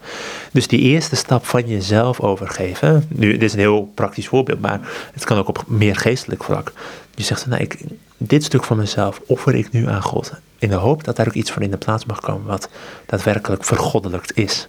[0.52, 3.06] Dus die eerste stap van jezelf overgeven.
[3.08, 4.80] Nu, dit is een heel praktisch voorbeeld, maar
[5.14, 6.74] het kan ook op meer geestelijk vlak.
[7.16, 7.84] Je zegt, nou, ik,
[8.18, 10.32] dit stuk van mezelf offer ik nu aan God.
[10.62, 12.70] In de hoop dat daar ook iets voor in de plaats mag komen wat
[13.06, 14.68] daadwerkelijk vergoddelijkt is.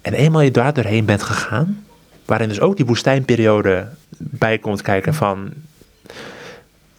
[0.00, 1.84] En eenmaal je daar doorheen bent gegaan,
[2.24, 5.52] waarin dus ook die woestijnperiode bij komt kijken van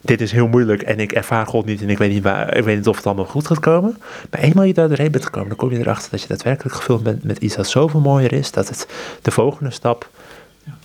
[0.00, 2.64] dit is heel moeilijk en ik ervaar God niet en ik weet niet, waar, ik
[2.64, 3.98] weet niet of het allemaal goed gaat komen.
[4.30, 7.02] Maar eenmaal je daar doorheen bent gekomen, dan kom je erachter dat je daadwerkelijk gevuld
[7.02, 8.88] bent met iets dat zoveel mooier is, dat het
[9.22, 10.10] de volgende stap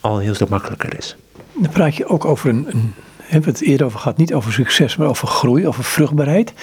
[0.01, 1.15] al een heel stuk makkelijker is.
[1.53, 4.53] Dan praat je ook over een, een hebben we het eerder over gehad, niet over
[4.53, 6.53] succes, maar over groei, over vruchtbaarheid.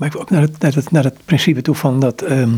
[0.00, 2.54] Maar ik wil ook naar het, naar het, naar het principe toe van dat ehm,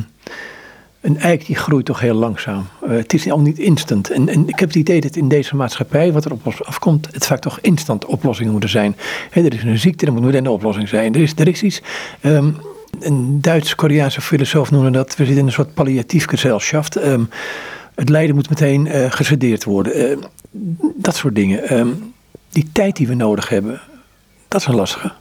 [1.01, 2.67] een eik die groeit toch heel langzaam.
[2.85, 4.11] Uh, het is al niet instant.
[4.11, 7.09] En, en, ik heb het idee dat in deze maatschappij, wat er op ons afkomt,
[7.13, 8.97] het vaak toch instant oplossingen moeten zijn.
[9.31, 11.15] er is een ziekte, er moet een oplossing zijn.
[11.15, 11.83] Er is, er is iets.
[12.21, 12.51] Ehm,
[13.01, 16.95] een Duits-Koreaanse filosoof noemde dat, we zitten in een soort palliatief gezelschap.
[16.95, 17.29] Um,
[17.95, 20.21] het lijden moet meteen uh, gesedeerd worden.
[20.95, 22.15] dat soort dingen.
[22.49, 23.81] die tijd die we nodig hebben,
[24.49, 25.13] dat is een lastige.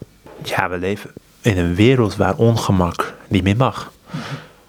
[0.43, 1.11] Ja, we leven
[1.41, 3.91] in een wereld waar ongemak niet meer mag.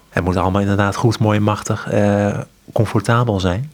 [0.09, 2.39] Het moet allemaal inderdaad goed, mooi, machtig, uh,
[2.71, 3.71] comfortabel zijn.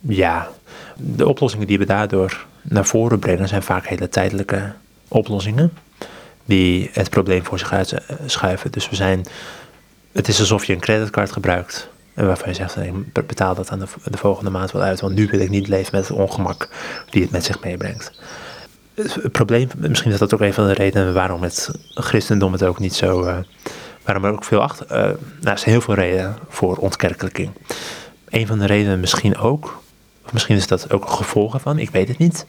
[0.00, 0.48] Ja,
[0.96, 4.72] de oplossingen die we daardoor naar voren brengen zijn vaak hele tijdelijke
[5.08, 5.72] oplossingen.
[6.44, 8.72] Die het probleem voor zich uitschuiven.
[8.72, 9.26] Dus we zijn,
[10.12, 11.88] het is alsof je een creditcard gebruikt.
[12.14, 15.00] En waarvan je zegt, ik betaal dat aan de, de volgende maand wel uit.
[15.00, 16.68] Want nu wil ik niet leven met het ongemak
[17.10, 18.12] die het met zich meebrengt.
[19.02, 22.78] Het probleem, misschien is dat ook een van de redenen waarom het christendom het ook
[22.78, 23.24] niet zo...
[23.24, 23.36] Uh,
[24.04, 24.86] waarom er ook veel achter...
[24.86, 27.50] Uh, nou, er zijn heel veel redenen voor ontkerkelijking.
[28.28, 29.82] Een van de redenen misschien ook,
[30.24, 32.46] of misschien is dat ook een gevolg ervan, ik weet het niet.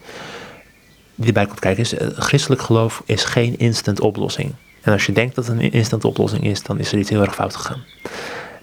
[1.16, 4.54] Die erbij komt kijken is, uh, christelijk geloof is geen instant oplossing.
[4.82, 7.22] En als je denkt dat het een instant oplossing is, dan is er iets heel
[7.22, 7.84] erg fout gegaan.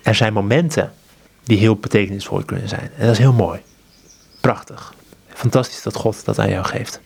[0.02, 0.92] Er zijn momenten
[1.44, 2.90] die heel betekenisvol kunnen zijn.
[2.96, 3.60] En dat is heel mooi.
[4.40, 4.94] Prachtig.
[5.28, 7.00] Fantastisch dat God dat aan jou geeft.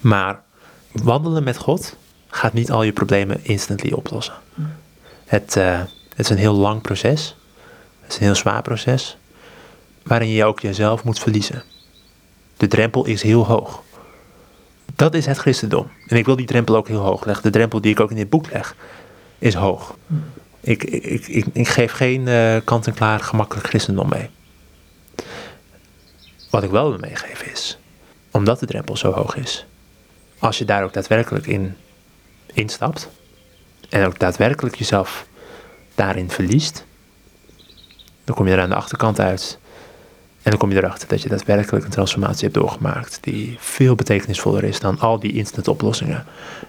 [0.00, 0.42] Maar
[0.92, 1.96] wandelen met God
[2.28, 4.34] gaat niet al je problemen instantly oplossen.
[5.24, 5.78] Het, uh,
[6.08, 7.36] het is een heel lang proces.
[8.00, 9.16] Het is een heel zwaar proces.
[10.02, 11.62] Waarin je ook jezelf moet verliezen.
[12.56, 13.82] De drempel is heel hoog.
[14.96, 15.90] Dat is het christendom.
[16.06, 17.44] En ik wil die drempel ook heel hoog leggen.
[17.44, 18.76] De drempel die ik ook in dit boek leg,
[19.38, 19.96] is hoog.
[20.60, 24.30] Ik, ik, ik, ik geef geen uh, kant-en-klaar gemakkelijk christendom mee.
[26.50, 27.78] Wat ik wel wil meegeven is,
[28.30, 29.66] omdat de drempel zo hoog is,
[30.40, 31.76] als je daar ook daadwerkelijk in
[32.52, 33.08] instapt
[33.88, 35.26] en ook daadwerkelijk jezelf
[35.94, 36.84] daarin verliest,
[38.24, 39.58] dan kom je er aan de achterkant uit.
[40.42, 44.64] En dan kom je erachter dat je daadwerkelijk een transformatie hebt doorgemaakt die veel betekenisvoller
[44.64, 46.24] is dan al die instant oplossingen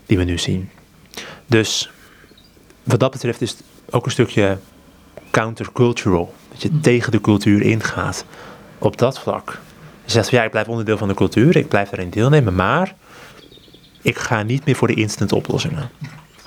[0.06, 0.70] die we nu zien.
[1.46, 1.92] Dus
[2.84, 4.58] wat dat betreft is het ook een stukje
[5.32, 6.34] countercultural.
[6.52, 6.82] Dat je mm.
[6.82, 8.26] tegen de cultuur ingaat
[8.78, 9.60] op dat vlak.
[10.06, 12.96] Je zegt, ja, ik blijf onderdeel van de cultuur, ik blijf daarin deelnemen, maar
[14.02, 15.90] ik ga niet meer voor de instant oplossingen.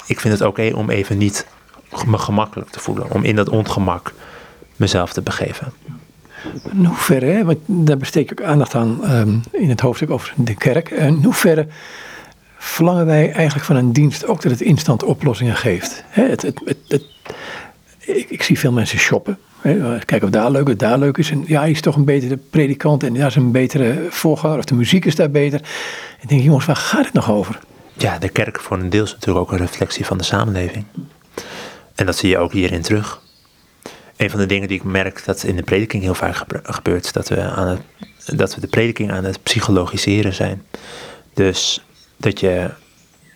[0.06, 1.46] Ik vind het oké om even niet
[2.06, 4.12] me gemakkelijk te voelen, om in dat ongemak
[4.76, 5.72] mezelf te begeven.
[6.72, 10.54] In hoeverre, want daar besteed ik ook aandacht aan um, in het hoofdstuk over de
[10.54, 10.90] kerk.
[10.90, 11.66] In hoeverre
[12.58, 16.04] verlangen wij eigenlijk van een dienst ook dat het instant oplossingen geeft?
[16.08, 17.04] het, het, het,
[18.06, 19.38] ik, zie veel mensen shoppen.
[20.04, 21.30] Kijken of daar leuk, of daar leuk is.
[21.30, 24.58] En ja, hij is toch een betere predikant en daar is een betere voorganger.
[24.58, 25.60] Of de muziek is daar beter.
[26.20, 27.58] Ik denk, jongens, waar gaat het nog over?
[27.96, 30.84] Ja, de kerk voor een deel is natuurlijk ook een reflectie van de samenleving.
[31.94, 33.22] En dat zie je ook hierin terug.
[34.16, 37.12] Een van de dingen die ik merk dat in de prediking heel vaak gebeurt, is
[37.12, 37.76] dat we,
[38.26, 40.62] dat we de prediking aan het psychologiseren zijn.
[41.34, 41.84] Dus
[42.16, 42.70] dat je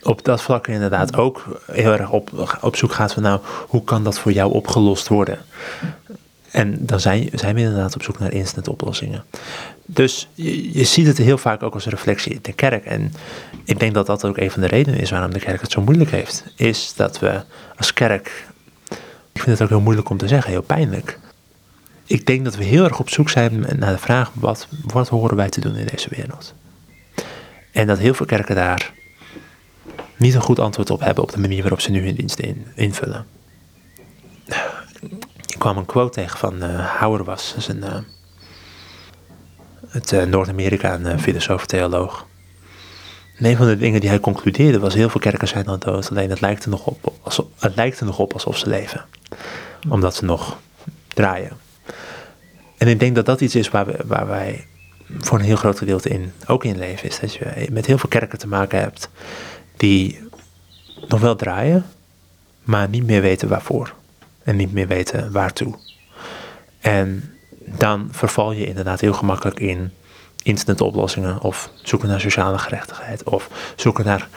[0.08, 4.04] op dat vlak inderdaad ook heel erg op, op zoek gaat van nou, hoe kan
[4.04, 5.38] dat voor jou opgelost worden?
[6.50, 9.24] En dan zijn, zijn we inderdaad op zoek naar instant oplossingen.
[9.84, 12.84] Dus je, ziet het heel vaak ook als reflectie in de kerk.
[12.84, 13.12] En
[13.64, 15.82] ik denk dat dat ook een van de redenen is waarom de kerk het zo
[15.82, 16.44] moeilijk heeft.
[16.56, 17.42] Is dat we
[17.76, 18.46] als kerk,
[19.32, 21.18] ik vind het ook heel moeilijk om te zeggen, heel pijnlijk.
[22.06, 25.36] Ik denk dat we heel erg op zoek zijn naar de vraag, wat, wat horen
[25.36, 26.54] wij te doen in deze wereld?
[27.72, 28.96] En dat heel veel kerken daar
[30.18, 32.66] niet een goed antwoord op hebben op de manier waarop ze nu hun diensten in,
[32.74, 33.26] invullen.
[35.46, 37.98] Ik kwam een quote tegen van uh, Hauerwas, dat is een, uh,
[39.88, 42.26] het uh, Noord-Amerika een filosoof, theoloog.
[43.36, 46.10] En een van de dingen die hij concludeerde was: heel veel kerken zijn al dood,
[46.10, 49.04] alleen het lijkt er nog op, alsof, het lijkt er nog op alsof ze leven,
[49.88, 50.58] omdat ze nog
[51.08, 51.56] draaien.
[52.78, 54.66] En ik denk dat dat iets is waar, we, waar wij
[55.18, 58.08] voor een heel groot gedeelte in ook in leven, is dat je met heel veel
[58.08, 59.10] kerken te maken hebt
[59.78, 60.20] die
[61.08, 61.86] nog wel draaien,
[62.62, 63.94] maar niet meer weten waarvoor.
[64.42, 65.74] En niet meer weten waartoe.
[66.80, 69.92] En dan verval je inderdaad heel gemakkelijk in
[70.42, 74.28] instant oplossingen of zoeken naar sociale gerechtigheid of zoeken naar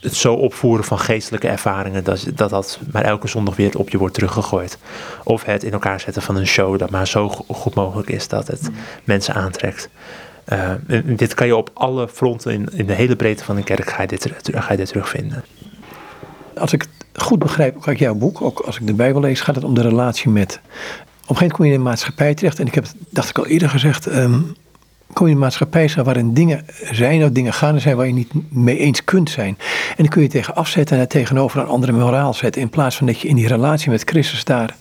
[0.00, 3.98] het zo opvoeren van geestelijke ervaringen dat, dat dat maar elke zondag weer op je
[3.98, 4.78] wordt teruggegooid.
[5.24, 8.46] Of het in elkaar zetten van een show dat maar zo goed mogelijk is dat
[8.46, 8.70] het
[9.04, 9.88] mensen aantrekt.
[10.52, 10.70] Uh,
[11.04, 14.08] dit kan je op alle fronten in, de hele breedte van een kerk ga je,
[14.08, 15.44] dit, ga je dit terugvinden.
[16.56, 19.40] Als ik het goed begrijp, ook uit jouw boek, ook als ik de Bijbel lees,
[19.40, 20.60] gaat het om de relatie met.
[20.60, 22.58] Op een gegeven moment kom je in de maatschappij terecht.
[22.58, 24.56] En ik heb, dacht ik al eerder gezegd, um,
[25.12, 28.32] kom je in een maatschappij waarin dingen zijn of dingen gaande zijn waar je niet
[28.48, 29.58] mee eens kunt zijn.
[29.88, 32.62] En dan kun je tegen afzetten en het tegenover een andere moraal zetten.
[32.62, 34.76] In plaats van dat je in die relatie met Christus daar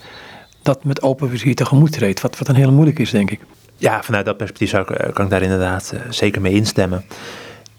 [0.62, 2.22] dat met open vizier tegemoet treedt.
[2.22, 3.39] Wat, wat dan heel moeilijk is, denk ik
[3.80, 7.06] ja, vanuit dat perspectief zou eh, kan ik daar inderdaad uh, zeker mee instemmen.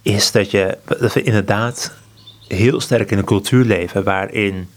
[0.03, 1.93] Is dat, je, dat we inderdaad
[2.49, 4.69] heel sterk in een cultuur leven waarin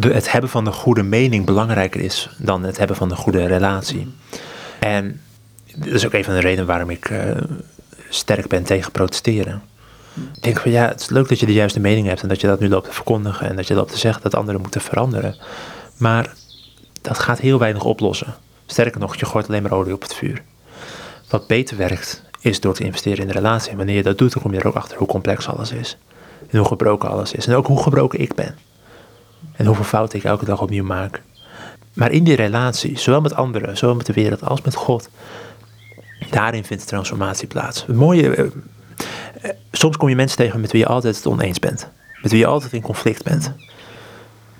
[0.00, 4.14] het hebben van de goede mening belangrijker is dan het hebben van de goede relatie.
[4.80, 5.20] En
[5.76, 7.30] dat is ook een van de redenen waarom ik uh,
[8.08, 9.62] sterk ben tegen protesteren.
[10.34, 12.40] Ik denk van ja, het is leuk dat je de juiste mening hebt en dat
[12.40, 14.80] je dat nu loopt te verkondigen en dat je loopt te zeggen dat anderen moeten
[14.80, 15.36] veranderen.
[15.96, 16.34] Maar
[17.02, 18.34] dat gaat heel weinig oplossen.
[18.66, 20.42] Sterker nog, je gooit alleen maar olie op het vuur.
[21.28, 23.70] Wat beter werkt, is door te investeren in de relatie.
[23.70, 25.96] En wanneer je dat doet, dan kom je er ook achter hoe complex alles is.
[26.50, 27.46] En hoe gebroken alles is.
[27.46, 28.56] En ook hoe gebroken ik ben.
[29.52, 31.22] En hoeveel fouten ik elke dag opnieuw maak.
[31.92, 35.08] Maar in die relatie, zowel met anderen, zowel met de wereld als met God,
[36.30, 37.86] daarin vindt transformatie plaats.
[37.86, 38.44] Het mooie, eh,
[39.40, 41.88] eh, soms kom je mensen tegen met wie je altijd het oneens bent.
[42.22, 43.52] Met wie je altijd in conflict bent.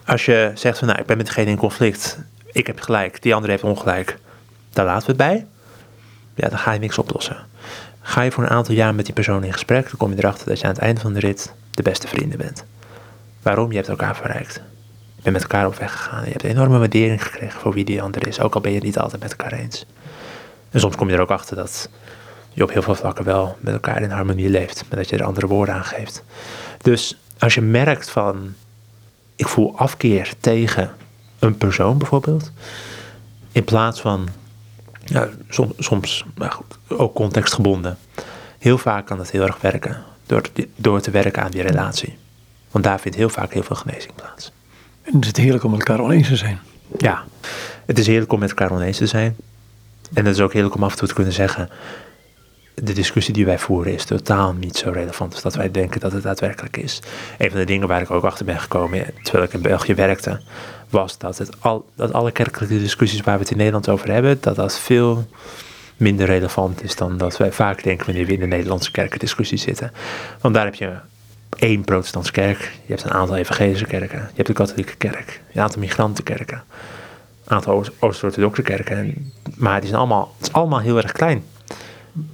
[0.07, 2.19] Als je zegt van nou, ik ben met degene in conflict
[2.57, 4.19] ik heb gelijk, die andere heeft ongelijk.
[4.71, 5.47] Daar laten we het bij.
[6.35, 7.37] Ja, dan ga je niks oplossen.
[8.01, 10.49] Ga je voor een aantal jaar met die persoon in gesprek, dan kom je erachter
[10.49, 12.65] dat je aan het einde van de rit de beste vrienden bent.
[13.43, 13.71] Waarom?
[13.71, 14.55] Je hebt elkaar verrijkt.
[15.17, 16.25] Je bent met elkaar op weg gegaan.
[16.25, 18.77] Je hebt een enorme waardering gekregen voor wie die ander is, ook al ben je
[18.77, 19.87] het niet altijd met elkaar eens.
[20.71, 21.91] En soms kom je er ook achter dat
[22.53, 25.25] je op heel veel vlakken wel met elkaar in harmonie leeft, maar dat je er
[25.25, 26.23] andere woorden aan geeft.
[26.83, 28.55] Dus als je merkt van,
[29.37, 30.91] ik voel afkeer tegen
[31.39, 32.51] een persoon bijvoorbeeld.
[33.53, 34.29] In plaats van,
[35.05, 37.99] ja, soms, soms maar goed, ook contextgebonden.
[38.59, 40.43] Heel vaak kan dat heel erg werken door,
[40.77, 42.19] door te werken aan die relatie.
[42.71, 44.53] Want daar vindt heel vaak heel veel genezing plaats.
[45.03, 46.59] En het is heerlijk om met elkaar oneens te zijn.
[46.99, 47.25] Ja,
[47.87, 49.37] het is heerlijk om met elkaar oneens te zijn.
[50.13, 51.69] En het is ook heerlijk om af en toe te kunnen zeggen:
[52.83, 56.13] de discussie die wij voeren is totaal niet zo relevant als dat wij denken dat
[56.13, 57.03] het daadwerkelijk is.
[57.39, 60.41] Een van de dingen waar ik ook achter ben gekomen terwijl ik in België werkte,
[60.91, 64.39] was dat, het al, dat alle kerkelijke discussies waar we het in Nederland over hebben,
[64.41, 65.27] dat dat veel
[65.97, 69.93] minder relevant is dan dat wij vaak denken wanneer we in de Nederlandse kerkendiscussie zitten.
[70.41, 70.93] Want daar heb je
[71.59, 75.63] één protestantse kerk, je hebt een aantal evangelische kerken, je hebt de katholieke kerk, een
[75.63, 76.63] aantal migrantenkerken,
[77.45, 81.45] een aantal Oost-orthodoxe kerken, maar die zijn allemaal, het is allemaal heel erg klein.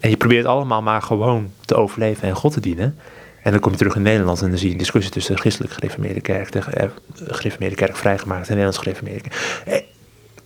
[0.00, 2.98] En je probeert allemaal maar gewoon te overleven en God te dienen.
[3.42, 5.40] En dan kom je terug in Nederland en dan zie je een discussie tussen de
[5.40, 9.62] christelijk gereformeerde kerk, de eh, gereformeerde kerk vrijgemaakt en de Nederlands gereformeerde kerk.
[9.66, 9.82] Eh,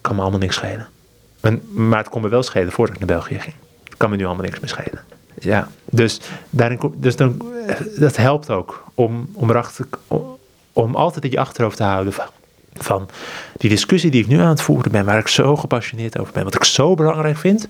[0.00, 0.88] kan me allemaal niks schelen.
[1.72, 3.54] maar het kon me wel schelen voordat ik naar België ging.
[3.84, 5.00] Het kan me nu allemaal niks meer schelen.
[5.38, 6.20] Ja, dus,
[6.50, 9.86] daarin, dus dan, eh, dat helpt ook om, om, erachter,
[10.72, 12.26] om altijd in je achterhoofd te houden van,
[12.72, 13.08] van
[13.56, 16.44] die discussie die ik nu aan het voeren ben, waar ik zo gepassioneerd over ben,
[16.44, 17.68] wat ik zo belangrijk vind,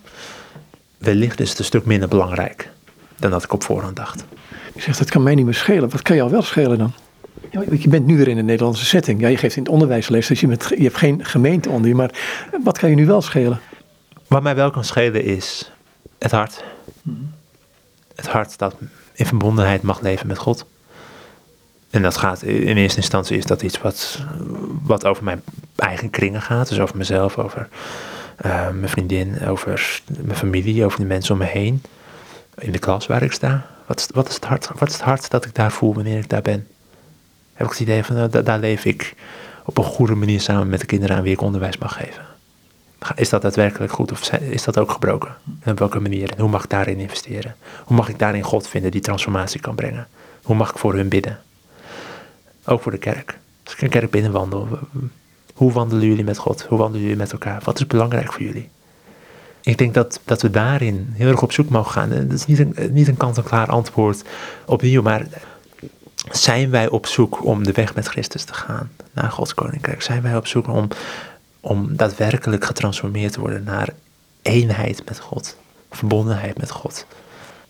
[1.07, 2.71] wellicht is het een stuk minder belangrijk
[3.17, 4.25] dan dat ik op voorhand dacht.
[4.75, 5.89] Je zegt, dat kan mij niet meer schelen.
[5.89, 6.93] Wat kan jou wel schelen dan?
[7.51, 9.21] Ja, je bent nu weer in een Nederlandse setting.
[9.21, 11.95] Ja, je geeft in het onderwijs les, dus je, je hebt geen gemeente onder je.
[11.95, 12.11] Maar
[12.65, 13.61] wat kan je nu wel schelen?
[14.27, 15.73] Wat mij wel kan schelen is
[16.19, 16.65] het hart.
[18.15, 18.75] Het hart dat
[19.13, 20.67] in verbondenheid mag leven met God.
[21.91, 24.25] En dat gaat in eerste instantie is dat iets wat,
[24.83, 25.43] wat over mijn
[25.77, 26.69] eigen kringen gaat.
[26.69, 27.69] Dus over mezelf, over
[28.45, 31.83] uh, mijn vriendin, over mijn familie, over de mensen om me heen.
[32.59, 33.67] In de klas waar ik sta.
[33.87, 36.19] Wat is, wat is, het, hart, wat is het hart dat ik daar voel wanneer
[36.19, 36.67] ik daar ben?
[37.53, 39.15] Heb ik het idee van, uh, daar leef ik
[39.65, 42.25] op een goede manier samen met de kinderen aan wie ik onderwijs mag geven.
[43.15, 45.35] Is dat daadwerkelijk goed of is dat ook gebroken?
[45.61, 46.33] En op welke manier?
[46.39, 47.57] Hoe mag ik daarin investeren?
[47.85, 50.09] Hoe mag ik daarin God vinden die transformatie kan brengen?
[50.43, 51.41] Hoe mag ik voor hun bidden?
[52.65, 53.39] Ook voor de kerk.
[53.65, 54.69] Als ik een kerk binnenwandel,
[55.57, 56.63] hoe wandelen jullie met God?
[56.63, 57.61] Hoe wandelen jullie met elkaar?
[57.65, 58.69] Wat is belangrijk voor jullie?
[59.61, 62.09] Ik denk dat, dat we daarin heel erg op zoek mogen gaan.
[62.09, 64.23] dat is niet een, niet een kant-en-klaar antwoord
[64.67, 65.27] opnieuw, maar
[66.31, 70.03] zijn wij op zoek om de weg met Christus te gaan naar Gods koninkrijk?
[70.03, 70.89] Zijn wij op zoek om,
[71.61, 73.89] om daadwerkelijk getransformeerd te worden naar
[74.43, 75.57] eenheid met God,
[75.91, 77.07] verbondenheid met God?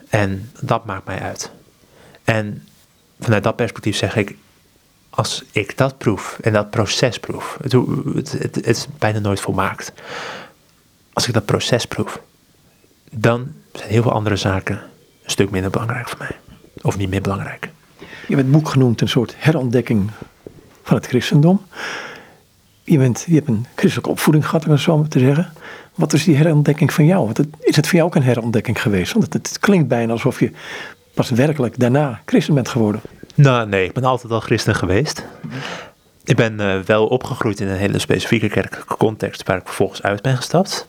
[0.09, 1.51] En dat maakt mij uit.
[2.25, 2.67] En
[3.21, 4.37] vanuit dat perspectief zeg ik,
[5.17, 7.73] als ik dat proef en dat proces proef, het,
[8.33, 9.93] het, het, is bijna nooit volmaakt.
[11.13, 12.21] Als ik dat proces proef,
[13.11, 14.77] dan zijn heel veel andere zaken
[15.23, 16.37] een stuk minder belangrijk voor mij.
[16.83, 17.71] Of niet meer belangrijk.
[18.29, 20.11] Je het boek genoemd een soort herontdekking
[20.83, 21.67] van het christendom.
[22.83, 25.53] Je, bent, je hebt een christelijke opvoeding gehad, om het zo maar te zeggen.
[25.95, 27.33] Wat is die herontdekking van jou?
[27.61, 29.13] Is het voor jou ook een herontdekking geweest?
[29.13, 30.53] Want het klinkt bijna alsof je
[31.17, 33.01] pas werkelijk daarna christen bent geworden.
[33.35, 35.25] Nou, nee, ik ben altijd al christen geweest.
[36.25, 40.23] Ik ben uh, wel opgegroeid in een hele specifieke kerkelijke context waar ik vervolgens uit
[40.23, 40.87] ben gestapt.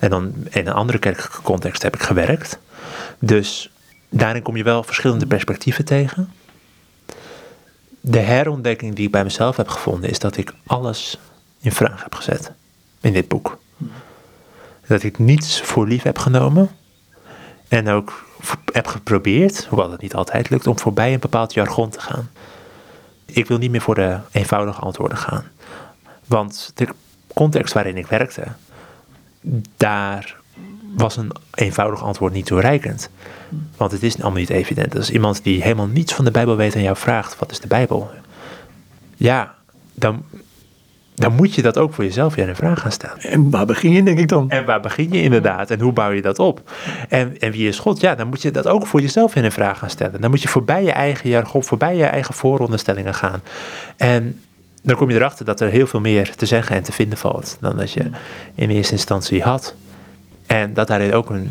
[0.00, 2.58] En dan in een andere kerkelijke context heb ik gewerkt.
[3.18, 3.70] Dus
[4.08, 6.32] daarin kom je wel verschillende perspectieven tegen.
[8.00, 11.18] De herontdekking die ik bij mezelf heb gevonden is dat ik alles
[11.60, 12.52] in vraag heb gezet
[13.00, 13.58] in dit boek.
[14.86, 16.70] Dat ik niets voor lief heb genomen.
[17.68, 18.25] En ook
[18.72, 22.30] heb geprobeerd, hoewel het niet altijd lukt, om voorbij een bepaald jargon te gaan.
[23.24, 25.44] Ik wil niet meer voor de eenvoudige antwoorden gaan.
[26.26, 26.88] Want de
[27.34, 28.44] context waarin ik werkte,
[29.76, 30.36] daar
[30.96, 33.10] was een eenvoudig antwoord niet toereikend.
[33.76, 34.96] Want het is allemaal niet evident.
[34.96, 37.66] Als iemand die helemaal niets van de Bijbel weet en jou vraagt: wat is de
[37.66, 38.10] Bijbel?
[39.16, 39.54] Ja,
[39.94, 40.24] dan
[41.16, 43.20] dan moet je dat ook voor jezelf weer een vraag gaan stellen.
[43.20, 44.50] En waar begin je, denk ik dan?
[44.50, 45.70] En waar begin je inderdaad?
[45.70, 46.70] En hoe bouw je dat op?
[47.08, 48.00] En, en wie is God?
[48.00, 50.20] Ja, dan moet je dat ook voor jezelf weer een vraag gaan stellen.
[50.20, 53.40] Dan moet je voorbij je eigen jargon, voorbij je eigen vooronderstellingen gaan.
[53.96, 54.40] En
[54.82, 57.56] dan kom je erachter dat er heel veel meer te zeggen en te vinden valt
[57.60, 58.10] dan dat je
[58.54, 59.74] in eerste instantie had.
[60.46, 61.50] En dat daarin ook een,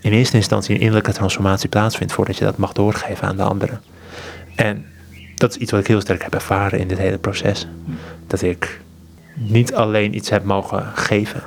[0.00, 3.80] in eerste instantie een innerlijke transformatie plaatsvindt voordat je dat mag doorgeven aan de anderen.
[4.54, 4.86] En
[5.34, 7.68] dat is iets wat ik heel sterk heb ervaren in dit hele proces.
[8.26, 8.80] Dat ik
[9.38, 11.42] niet alleen iets heb mogen geven,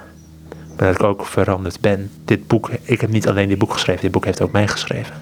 [0.77, 2.11] maar dat ik ook veranderd ben.
[2.25, 5.15] Dit boek, ik heb niet alleen dit boek geschreven, dit boek heeft ook mij geschreven.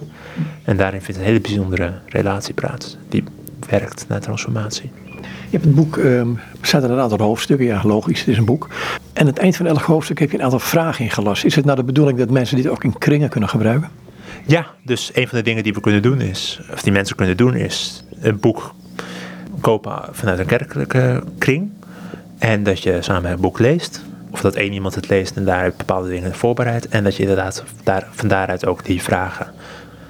[0.63, 3.23] En daarin vindt een hele bijzondere relatie plaats, die
[3.69, 4.91] werkt naar transformatie.
[5.21, 8.45] Je hebt het boek, um, staat er een aantal hoofdstukken, ja logisch, het is een
[8.45, 8.67] boek.
[9.13, 11.43] En aan het eind van elk hoofdstuk heb je een aantal vragen ingelast.
[11.43, 13.89] Is het nou de bedoeling dat mensen dit ook in kringen kunnen gebruiken?
[14.45, 17.37] Ja, dus een van de dingen die we kunnen doen is, of die mensen kunnen
[17.37, 18.73] doen is, een boek
[19.61, 21.71] kopen vanuit een kerkelijke kring.
[22.39, 24.01] En dat je samen een boek leest.
[24.31, 26.87] Of dat één iemand het leest en daar bepaalde dingen voorbereidt.
[26.87, 29.53] En dat je inderdaad daar, van daaruit ook die vragen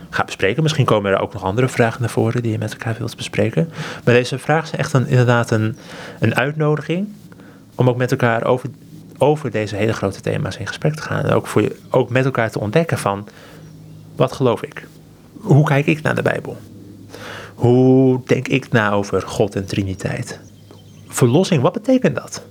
[0.09, 0.63] gaat bespreken.
[0.63, 3.69] Misschien komen er ook nog andere vragen naar voren die je met elkaar wilt bespreken.
[4.03, 5.77] Maar deze vragen zijn echt een, inderdaad een,
[6.19, 7.07] een uitnodiging
[7.75, 8.69] om ook met elkaar over,
[9.17, 11.23] over deze hele grote thema's in gesprek te gaan.
[11.23, 13.27] En ook, voor je, ook met elkaar te ontdekken van
[14.15, 14.88] Wat geloof ik?
[15.38, 16.57] Hoe kijk ik naar de Bijbel?
[17.55, 20.39] Hoe denk ik na over God en Triniteit?
[21.10, 22.41] Verlossing, wat betekent dat?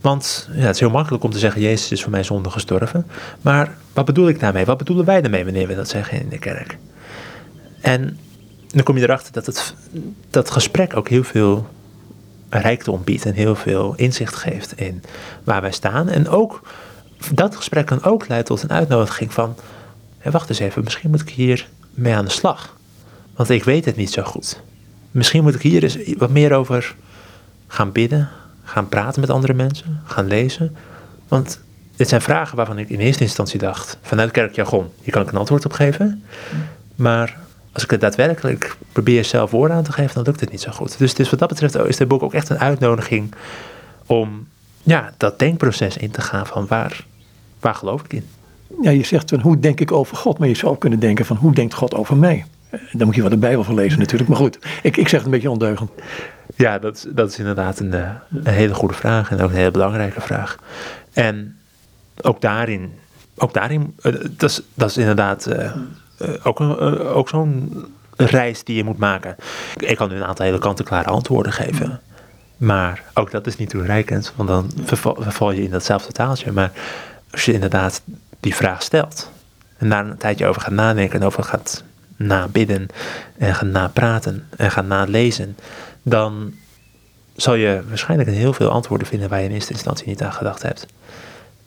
[0.00, 3.06] Want ja, het is heel makkelijk om te zeggen, Jezus is voor mij zonde gestorven.
[3.40, 4.64] Maar wat bedoel ik daarmee?
[4.64, 6.78] Wat bedoelen wij daarmee wanneer we dat zeggen in de kerk?
[7.80, 8.18] En
[8.66, 9.74] dan kom je erachter dat het
[10.30, 11.66] dat gesprek ook heel veel
[12.48, 15.02] rijkdom biedt en heel veel inzicht geeft in
[15.44, 16.08] waar wij staan.
[16.08, 16.62] En ook
[17.34, 19.56] dat gesprek kan ook leiden tot een uitnodiging van,
[20.18, 22.76] hé, wacht eens even, misschien moet ik hier mee aan de slag.
[23.34, 24.60] Want ik weet het niet zo goed.
[25.10, 26.94] Misschien moet ik hier eens wat meer over
[27.76, 28.28] gaan bidden,
[28.64, 30.76] gaan praten met andere mensen, gaan lezen.
[31.28, 31.60] Want
[31.96, 35.38] dit zijn vragen waarvan ik in eerste instantie dacht, vanuit kerkjargon, hier kan ik een
[35.38, 36.24] antwoord op geven.
[36.94, 37.36] Maar
[37.72, 40.70] als ik het daadwerkelijk probeer zelf woorden aan te geven, dan lukt het niet zo
[40.70, 40.98] goed.
[40.98, 43.34] Dus, dus wat dat betreft is dit boek ook echt een uitnodiging
[44.06, 44.48] om
[44.82, 47.04] ja, dat denkproces in te gaan van waar,
[47.60, 48.24] waar geloof ik in.
[48.82, 51.26] Ja, je zegt van hoe denk ik over God, maar je zou ook kunnen denken
[51.26, 52.44] van hoe denkt God over mij?
[52.92, 55.24] Dan moet je wat de Bijbel van lezen natuurlijk, maar goed, ik, ik zeg het
[55.24, 55.90] een beetje ondeugend.
[56.54, 58.10] Ja, dat, dat is inderdaad een, eh,
[58.44, 60.56] een hele goede vraag en ook een hele belangrijke vraag.
[61.12, 61.58] En
[62.22, 62.92] ook daarin,
[63.36, 65.70] ook daarin eh, dat, is, dat is inderdaad uh,
[66.42, 66.60] ook,
[67.14, 67.84] ook zo'n
[68.16, 69.36] reis die je moet maken.
[69.76, 72.00] Ik kan nu een aantal hele kant-en-klare antwoorden geven.
[72.56, 76.52] Maar ook dat is niet toereikend, want dan verval, verval je in datzelfde taaltje.
[76.52, 76.70] Maar
[77.30, 78.02] als je inderdaad
[78.40, 79.30] die vraag stelt
[79.76, 81.84] en daar een tijdje over gaat nadenken en over gaat
[82.16, 82.86] nabidden
[83.38, 85.56] en gaat napraten en gaat nalezen,
[86.08, 86.54] dan
[87.36, 90.62] zal je waarschijnlijk heel veel antwoorden vinden waar je in eerste instantie niet aan gedacht
[90.62, 90.86] hebt.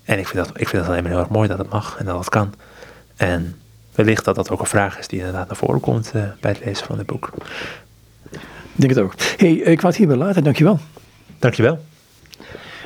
[0.03, 1.95] En ik vind dat, ik vind dat alleen maar heel erg mooi dat het mag
[1.97, 2.53] en dat het kan.
[3.15, 3.59] En
[3.95, 6.65] wellicht dat dat ook een vraag is die inderdaad naar voren komt uh, bij het
[6.65, 7.31] lezen van het boek.
[8.31, 8.39] Ik
[8.75, 9.13] denk het ook.
[9.37, 10.43] hey, ik wou het hierbij laten.
[10.43, 10.79] Dankjewel.
[11.39, 11.85] Dankjewel.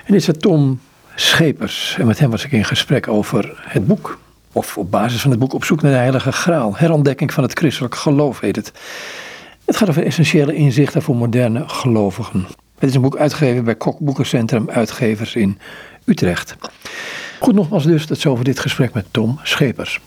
[0.06, 0.80] En dit is Tom
[1.16, 1.96] Schepers.
[2.00, 4.20] En met hem was ik in gesprek over het boek.
[4.52, 6.76] Of op basis van het boek Op zoek naar de Heilige Graal.
[6.76, 8.72] Herontdekking van het christelijk geloof heet het.
[9.66, 12.46] Het gaat over essentiële inzichten voor moderne gelovigen.
[12.80, 15.58] Het is een boek uitgegeven bij Kok Boekencentrum Uitgevers in
[16.06, 16.56] Utrecht.
[17.40, 20.00] Goed, nogmaals dus, dat is over dit gesprek met Tom Schepers.